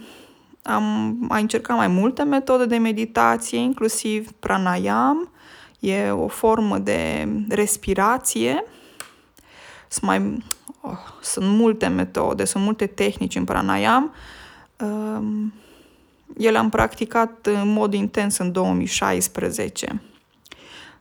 am 0.63 1.15
mai 1.19 1.41
încercat 1.41 1.77
mai 1.77 1.87
multe 1.87 2.23
metode 2.23 2.65
de 2.65 2.77
meditație, 2.77 3.57
inclusiv 3.57 4.31
pranayam. 4.31 5.31
E 5.79 6.09
o 6.09 6.27
formă 6.27 6.77
de 6.77 7.27
respirație. 7.49 8.63
Sunt, 9.87 10.05
mai, 10.05 10.43
oh, 10.81 10.97
sunt 11.21 11.45
multe 11.47 11.87
metode, 11.87 12.45
sunt 12.45 12.63
multe 12.63 12.85
tehnici 12.85 13.35
în 13.35 13.43
pranayam. 13.43 14.13
Uh, 14.79 15.47
ele 16.37 16.57
am 16.57 16.69
practicat 16.69 17.47
în 17.61 17.73
mod 17.73 17.93
intens 17.93 18.37
în 18.37 18.51
2016. 18.51 20.01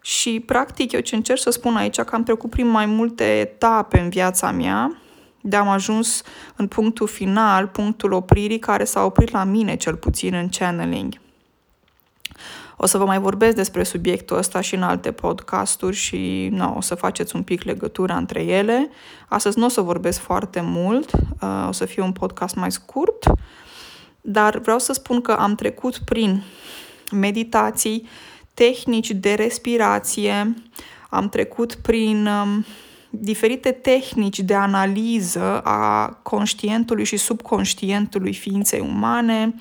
Și, 0.02 0.40
practic, 0.46 0.92
eu 0.92 1.00
ce 1.00 1.14
încerc 1.14 1.38
să 1.40 1.50
spun 1.50 1.76
aici, 1.76 2.00
că 2.00 2.14
am 2.14 2.22
trecut 2.22 2.50
prin 2.50 2.68
mai 2.68 2.86
multe 2.86 3.24
etape 3.24 4.00
în 4.00 4.08
viața 4.08 4.50
mea, 4.50 4.96
de 5.40 5.56
am 5.56 5.68
ajuns 5.68 6.22
în 6.56 6.66
punctul 6.66 7.06
final, 7.06 7.66
punctul 7.66 8.12
opririi, 8.12 8.58
care 8.58 8.84
s-a 8.84 9.04
oprit 9.04 9.30
la 9.30 9.44
mine, 9.44 9.76
cel 9.76 9.96
puțin, 9.96 10.34
în 10.34 10.48
channeling. 10.58 11.20
O 12.82 12.86
să 12.86 12.98
vă 12.98 13.04
mai 13.04 13.18
vorbesc 13.18 13.56
despre 13.56 13.82
subiectul 13.82 14.36
ăsta 14.36 14.60
și 14.60 14.74
în 14.74 14.82
alte 14.82 15.12
podcasturi 15.12 15.96
și 15.96 16.48
no, 16.52 16.74
o 16.76 16.80
să 16.80 16.94
faceți 16.94 17.36
un 17.36 17.42
pic 17.42 17.62
legătura 17.62 18.16
între 18.16 18.42
ele. 18.42 18.90
Astăzi 19.28 19.58
nu 19.58 19.64
o 19.64 19.68
să 19.68 19.80
vorbesc 19.80 20.20
foarte 20.20 20.60
mult, 20.60 21.12
uh, 21.12 21.66
o 21.68 21.72
să 21.72 21.84
fie 21.84 22.02
un 22.02 22.12
podcast 22.12 22.54
mai 22.54 22.72
scurt, 22.72 23.30
dar 24.20 24.58
vreau 24.58 24.78
să 24.78 24.92
spun 24.92 25.20
că 25.20 25.32
am 25.32 25.54
trecut 25.54 25.98
prin 25.98 26.42
meditații, 27.12 28.08
tehnici 28.60 29.10
de 29.10 29.34
respirație, 29.34 30.54
am 31.10 31.28
trecut 31.28 31.74
prin 31.74 32.26
um, 32.26 32.64
diferite 33.10 33.70
tehnici 33.70 34.40
de 34.40 34.54
analiză 34.54 35.60
a 35.60 36.06
conștientului 36.22 37.04
și 37.04 37.16
subconștientului 37.16 38.32
ființei 38.32 38.80
umane, 38.80 39.54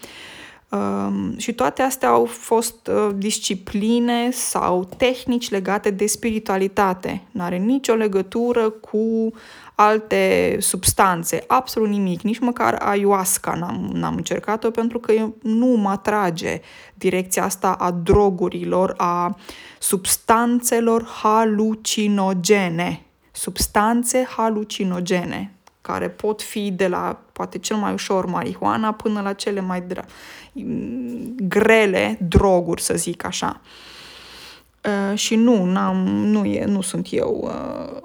Um, 0.71 1.37
și 1.37 1.53
toate 1.53 1.81
astea 1.81 2.09
au 2.09 2.25
fost 2.25 2.87
uh, 2.87 3.09
discipline 3.15 4.31
sau 4.31 4.89
tehnici 4.97 5.49
legate 5.49 5.89
de 5.89 6.05
spiritualitate. 6.05 7.21
Nu 7.31 7.43
are 7.43 7.57
nicio 7.57 7.93
legătură 7.93 8.69
cu 8.69 9.31
alte 9.75 10.55
substanțe, 10.59 11.43
absolut 11.47 11.89
nimic, 11.89 12.21
nici 12.21 12.39
măcar 12.39 12.73
ayahuasca 12.73 13.53
n-am, 13.53 13.89
n-am 13.93 14.15
încercat-o 14.15 14.71
pentru 14.71 14.99
că 14.99 15.13
nu 15.41 15.65
mă 15.65 15.89
atrage 15.89 16.61
direcția 16.93 17.43
asta 17.43 17.71
a 17.71 17.91
drogurilor, 17.91 18.93
a 18.97 19.37
substanțelor 19.79 21.07
halucinogene. 21.21 23.05
Substanțe 23.31 24.27
halucinogene 24.35 25.53
care 25.81 26.09
pot 26.09 26.41
fi 26.41 26.71
de 26.71 26.87
la 26.87 27.19
poate 27.31 27.57
cel 27.57 27.77
mai 27.77 27.93
ușor 27.93 28.25
marihuana 28.25 28.93
până 28.93 29.21
la 29.21 29.33
cele 29.33 29.59
mai 29.61 29.81
dra- 29.81 30.05
grele 31.35 32.17
droguri, 32.21 32.81
să 32.81 32.93
zic 32.93 33.25
așa. 33.25 33.61
Uh, 34.83 35.17
și 35.17 35.35
nu, 35.35 35.65
n-am, 35.65 35.97
nu, 36.07 36.45
e, 36.45 36.65
nu 36.65 36.81
sunt 36.81 37.07
eu 37.11 37.51
uh, 37.53 38.01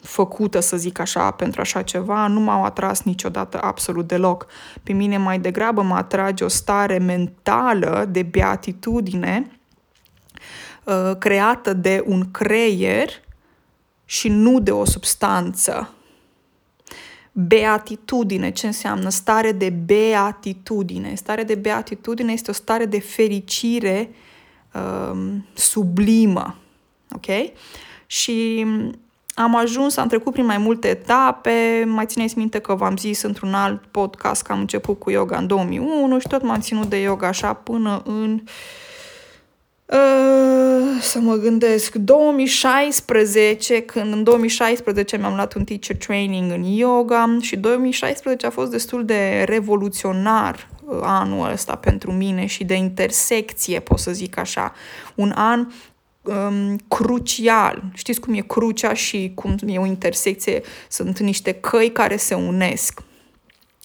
făcută, 0.00 0.60
să 0.60 0.76
zic 0.76 0.98
așa, 0.98 1.30
pentru 1.30 1.60
așa 1.60 1.82
ceva, 1.82 2.26
nu 2.26 2.40
m-au 2.40 2.64
atras 2.64 3.02
niciodată 3.02 3.60
absolut 3.62 4.06
deloc. 4.06 4.46
Pe 4.82 4.92
mine 4.92 5.16
mai 5.16 5.38
degrabă 5.38 5.82
mă 5.82 5.94
atrage 5.94 6.44
o 6.44 6.48
stare 6.48 6.98
mentală 6.98 8.06
de 8.10 8.22
beatitudine 8.22 9.50
uh, 10.84 11.16
creată 11.18 11.72
de 11.72 12.04
un 12.06 12.30
creier 12.30 13.08
și 14.04 14.28
nu 14.28 14.60
de 14.60 14.70
o 14.70 14.84
substanță. 14.84 15.90
Beatitudine, 17.38 18.50
ce 18.50 18.66
înseamnă 18.66 19.08
stare 19.08 19.52
de 19.52 19.70
beatitudine? 19.70 21.14
Stare 21.14 21.42
de 21.42 21.54
beatitudine 21.54 22.32
este 22.32 22.50
o 22.50 22.54
stare 22.54 22.84
de 22.84 23.00
fericire 23.00 24.10
um, 25.10 25.46
sublimă. 25.54 26.56
Ok? 27.10 27.26
Și 28.06 28.66
am 29.34 29.56
ajuns, 29.56 29.96
am 29.96 30.08
trecut 30.08 30.32
prin 30.32 30.44
mai 30.44 30.58
multe 30.58 30.88
etape, 30.88 31.84
mai 31.86 32.06
țineți 32.06 32.38
minte 32.38 32.58
că 32.58 32.74
v-am 32.74 32.96
zis 32.96 33.22
într-un 33.22 33.54
alt 33.54 33.82
podcast 33.90 34.42
că 34.42 34.52
am 34.52 34.60
început 34.60 34.98
cu 34.98 35.10
yoga 35.10 35.36
în 35.36 35.46
2001 35.46 36.18
și 36.18 36.28
tot 36.28 36.42
m-am 36.42 36.60
ținut 36.60 36.88
de 36.88 36.96
yoga 36.96 37.26
așa 37.26 37.52
până 37.52 38.02
în 38.04 38.40
Uh, 38.42 38.85
să 41.00 41.18
mă 41.20 41.34
gândesc, 41.34 41.94
2016, 41.94 43.82
când 43.82 44.12
în 44.12 44.22
2016 44.22 45.16
mi-am 45.16 45.34
luat 45.34 45.54
un 45.54 45.64
teacher 45.64 45.96
training 45.96 46.52
în 46.52 46.62
yoga 46.62 47.36
și 47.40 47.56
2016 47.56 48.46
a 48.46 48.50
fost 48.50 48.70
destul 48.70 49.04
de 49.04 49.44
revoluționar 49.46 50.68
uh, 50.84 50.98
anul 51.02 51.50
ăsta 51.50 51.76
pentru 51.76 52.12
mine 52.12 52.46
și 52.46 52.64
de 52.64 52.74
intersecție, 52.74 53.80
pot 53.80 53.98
să 53.98 54.12
zic 54.12 54.38
așa. 54.38 54.72
Un 55.14 55.32
an 55.34 55.66
um, 56.22 56.78
crucial. 56.88 57.82
Știți 57.94 58.20
cum 58.20 58.34
e 58.34 58.40
crucea 58.40 58.92
și 58.92 59.32
cum 59.34 59.56
e 59.66 59.78
o 59.78 59.86
intersecție? 59.86 60.62
Sunt 60.88 61.18
niște 61.18 61.52
căi 61.52 61.92
care 61.92 62.16
se 62.16 62.34
unesc. 62.34 63.02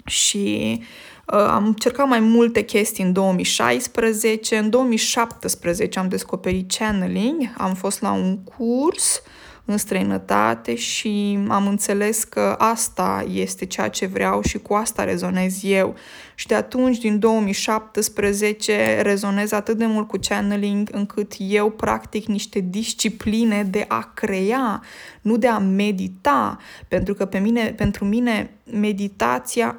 Și 0.06 0.78
uh, 0.80 0.86
am 1.26 1.66
încercat 1.66 2.08
mai 2.08 2.20
multe 2.20 2.62
chestii 2.62 3.04
în 3.04 3.14
2016. 3.14 4.58
În 4.58 4.70
2017 4.70 6.00
am 6.00 6.08
descoperit 6.08 6.72
channeling. 6.78 7.54
Am 7.58 7.74
fost 7.74 8.02
la 8.02 8.12
un 8.12 8.38
curs 8.38 9.16
uh, 9.16 9.32
în 9.66 9.78
străinătate 9.78 10.76
și 10.76 11.40
am 11.48 11.68
înțeles 11.68 12.24
că 12.24 12.56
asta 12.58 13.26
este 13.32 13.66
ceea 13.66 13.88
ce 13.88 14.06
vreau 14.06 14.42
și 14.42 14.58
cu 14.58 14.74
asta 14.74 15.04
rezonez 15.04 15.64
eu. 15.64 15.96
Și 16.36 16.48
de 16.48 16.56
atunci, 16.56 16.98
din 16.98 17.20
2017, 17.20 19.02
rezonez 19.02 19.52
atât 19.52 19.78
de 19.78 19.86
mult 19.86 20.08
cu 20.08 20.18
channeling 20.28 20.90
încât 20.92 21.34
eu 21.38 21.70
practic 21.70 22.26
niște 22.26 22.60
discipline 22.60 23.64
de 23.64 23.86
a 23.88 24.12
crea, 24.14 24.82
nu 25.22 25.38
de 25.38 25.48
a 25.48 25.58
medita, 25.58 26.58
pentru 26.88 27.14
că 27.14 27.26
pe 27.26 27.38
mine, 27.38 27.74
pentru 27.78 28.06
mine 28.06 28.54
meditația 28.64 29.78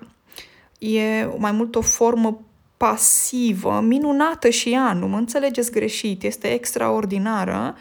e 0.82 1.28
mai 1.38 1.52
mult 1.52 1.74
o 1.74 1.80
formă 1.80 2.40
pasivă, 2.76 3.80
minunată 3.86 4.48
și 4.48 4.72
ea, 4.72 4.92
nu 4.92 5.08
mă 5.08 5.16
înțelegeți 5.16 5.70
greșit, 5.70 6.22
este 6.22 6.48
extraordinară, 6.52 7.74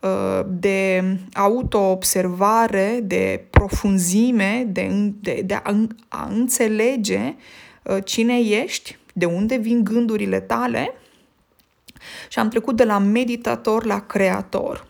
Uh, 0.00 0.40
de 0.46 1.02
auto-observare, 1.32 3.00
de 3.02 3.44
profunzime, 3.50 4.66
de, 4.68 5.12
de, 5.20 5.42
de 5.44 5.54
a, 5.54 5.86
a 6.08 6.28
înțelege 6.32 7.34
uh, 7.82 7.96
cine 8.04 8.38
ești, 8.38 8.98
de 9.12 9.24
unde 9.24 9.56
vin 9.56 9.84
gândurile 9.84 10.40
tale 10.40 10.94
și 12.28 12.38
am 12.38 12.48
trecut 12.48 12.76
de 12.76 12.84
la 12.84 12.98
meditator 12.98 13.84
la 13.84 14.00
creator. 14.00 14.86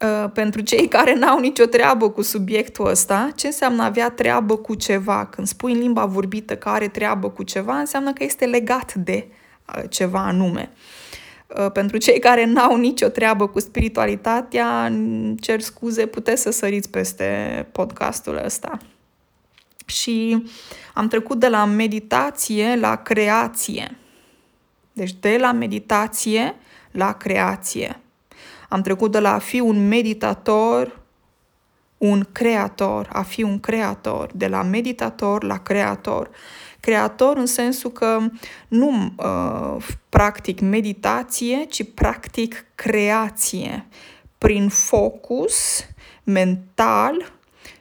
Uh, 0.00 0.30
pentru 0.32 0.60
cei 0.60 0.88
care 0.88 1.14
n-au 1.14 1.38
nicio 1.38 1.64
treabă 1.64 2.10
cu 2.10 2.22
subiectul 2.22 2.86
ăsta, 2.86 3.30
ce 3.34 3.46
înseamnă 3.46 3.82
avea 3.82 4.10
treabă 4.10 4.56
cu 4.56 4.74
ceva? 4.74 5.26
Când 5.26 5.46
spui 5.46 5.72
în 5.72 5.78
limba 5.78 6.04
vorbită 6.04 6.56
că 6.56 6.68
are 6.68 6.88
treabă 6.88 7.30
cu 7.30 7.42
ceva, 7.42 7.78
înseamnă 7.78 8.12
că 8.12 8.24
este 8.24 8.46
legat 8.46 8.94
de 8.94 9.28
ceva 9.88 10.26
anume. 10.26 10.70
Uh, 11.46 11.70
pentru 11.72 11.96
cei 11.96 12.18
care 12.18 12.44
n-au 12.44 12.76
nicio 12.76 13.08
treabă 13.08 13.48
cu 13.48 13.60
spiritualitatea, 13.60 14.92
cer 15.40 15.60
scuze, 15.60 16.06
puteți 16.06 16.42
să 16.42 16.50
săriți 16.50 16.90
peste 16.90 17.66
podcastul 17.72 18.40
ăsta. 18.44 18.78
Și 19.86 20.44
am 20.94 21.08
trecut 21.08 21.38
de 21.38 21.48
la 21.48 21.64
meditație 21.64 22.76
la 22.76 22.96
creație. 22.96 23.96
Deci 24.92 25.14
de 25.20 25.36
la 25.40 25.52
meditație 25.52 26.54
la 26.90 27.12
creație. 27.12 28.00
Am 28.68 28.82
trecut 28.82 29.12
de 29.12 29.18
la 29.18 29.34
a 29.34 29.38
fi 29.38 29.60
un 29.60 29.88
meditator, 29.88 31.00
un 31.98 32.26
creator, 32.32 33.08
a 33.12 33.22
fi 33.22 33.42
un 33.42 33.60
creator, 33.60 34.30
de 34.34 34.46
la 34.46 34.62
meditator 34.62 35.42
la 35.42 35.58
creator. 35.58 36.30
Creator 36.80 37.36
în 37.36 37.46
sensul 37.46 37.90
că 37.90 38.18
nu 38.68 39.12
uh, 39.16 39.86
practic 40.08 40.60
meditație, 40.60 41.64
ci 41.64 41.92
practic 41.94 42.64
creație 42.74 43.86
prin 44.38 44.68
focus 44.68 45.84
mental 46.24 47.32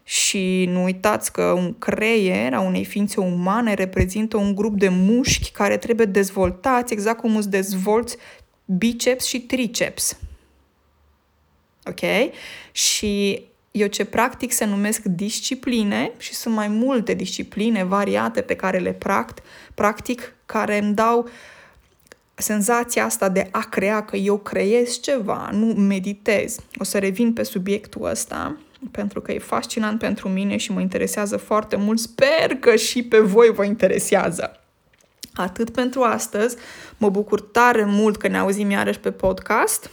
și 0.03 0.65
nu 0.69 0.83
uitați 0.83 1.31
că 1.31 1.41
un 1.41 1.77
creier 1.79 2.53
a 2.53 2.59
unei 2.59 2.85
ființe 2.85 3.19
umane 3.19 3.73
reprezintă 3.73 4.37
un 4.37 4.55
grup 4.55 4.77
de 4.77 4.89
mușchi 4.89 5.51
care 5.51 5.77
trebuie 5.77 6.05
dezvoltați 6.05 6.93
exact 6.93 7.19
cum 7.19 7.35
îți 7.35 7.49
dezvolți 7.49 8.17
biceps 8.65 9.25
și 9.25 9.39
triceps. 9.39 10.17
Ok? 11.87 12.31
Și 12.71 13.41
eu 13.71 13.87
ce 13.87 14.05
practic 14.05 14.51
se 14.51 14.65
numesc 14.65 15.01
discipline 15.01 16.11
și 16.17 16.33
sunt 16.33 16.55
mai 16.55 16.67
multe 16.67 17.13
discipline 17.13 17.83
variate 17.83 18.41
pe 18.41 18.55
care 18.55 18.77
le 18.77 18.93
practic, 18.93 19.43
practic 19.73 20.33
care 20.45 20.77
îmi 20.77 20.93
dau 20.93 21.29
senzația 22.35 23.05
asta 23.05 23.29
de 23.29 23.47
a 23.51 23.59
crea, 23.59 24.03
că 24.03 24.15
eu 24.15 24.37
creez 24.37 24.99
ceva, 24.99 25.49
nu 25.51 25.65
meditez. 25.65 26.59
O 26.75 26.83
să 26.83 26.97
revin 26.97 27.33
pe 27.33 27.43
subiectul 27.43 28.05
ăsta 28.05 28.57
pentru 28.91 29.21
că 29.21 29.31
e 29.31 29.39
fascinant 29.39 29.99
pentru 29.99 30.29
mine 30.29 30.57
și 30.57 30.71
mă 30.71 30.79
interesează 30.81 31.37
foarte 31.37 31.75
mult. 31.75 31.99
Sper 31.99 32.55
că 32.59 32.75
și 32.75 33.03
pe 33.03 33.19
voi 33.19 33.49
vă 33.49 33.63
interesează. 33.63 34.59
Atât 35.33 35.69
pentru 35.69 36.01
astăzi. 36.01 36.55
Mă 36.97 37.09
bucur 37.09 37.41
tare 37.41 37.85
mult 37.85 38.17
că 38.17 38.27
ne 38.27 38.37
auzim 38.37 38.69
iarăși 38.69 38.99
pe 38.99 39.11
podcast. 39.11 39.89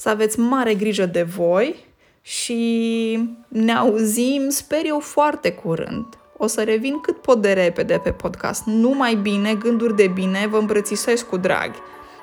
Să 0.00 0.08
aveți 0.08 0.38
mare 0.38 0.74
grijă 0.74 1.06
de 1.06 1.22
voi 1.22 1.84
și 2.22 3.18
ne 3.48 3.72
auzim, 3.72 4.48
sper 4.48 4.80
eu, 4.84 4.98
foarte 4.98 5.52
curând. 5.52 6.06
O 6.36 6.46
să 6.46 6.62
revin 6.62 7.00
cât 7.00 7.16
pot 7.16 7.40
de 7.42 7.52
repede 7.52 8.00
pe 8.02 8.12
podcast. 8.12 8.64
Numai 8.64 9.14
bine, 9.14 9.54
gânduri 9.54 9.96
de 9.96 10.06
bine, 10.06 10.46
vă 10.46 10.58
îmbrățișez 10.58 11.22
cu 11.22 11.36
drag. 11.36 11.70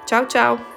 Ceau, 0.05 0.25
ceau! 0.25 0.74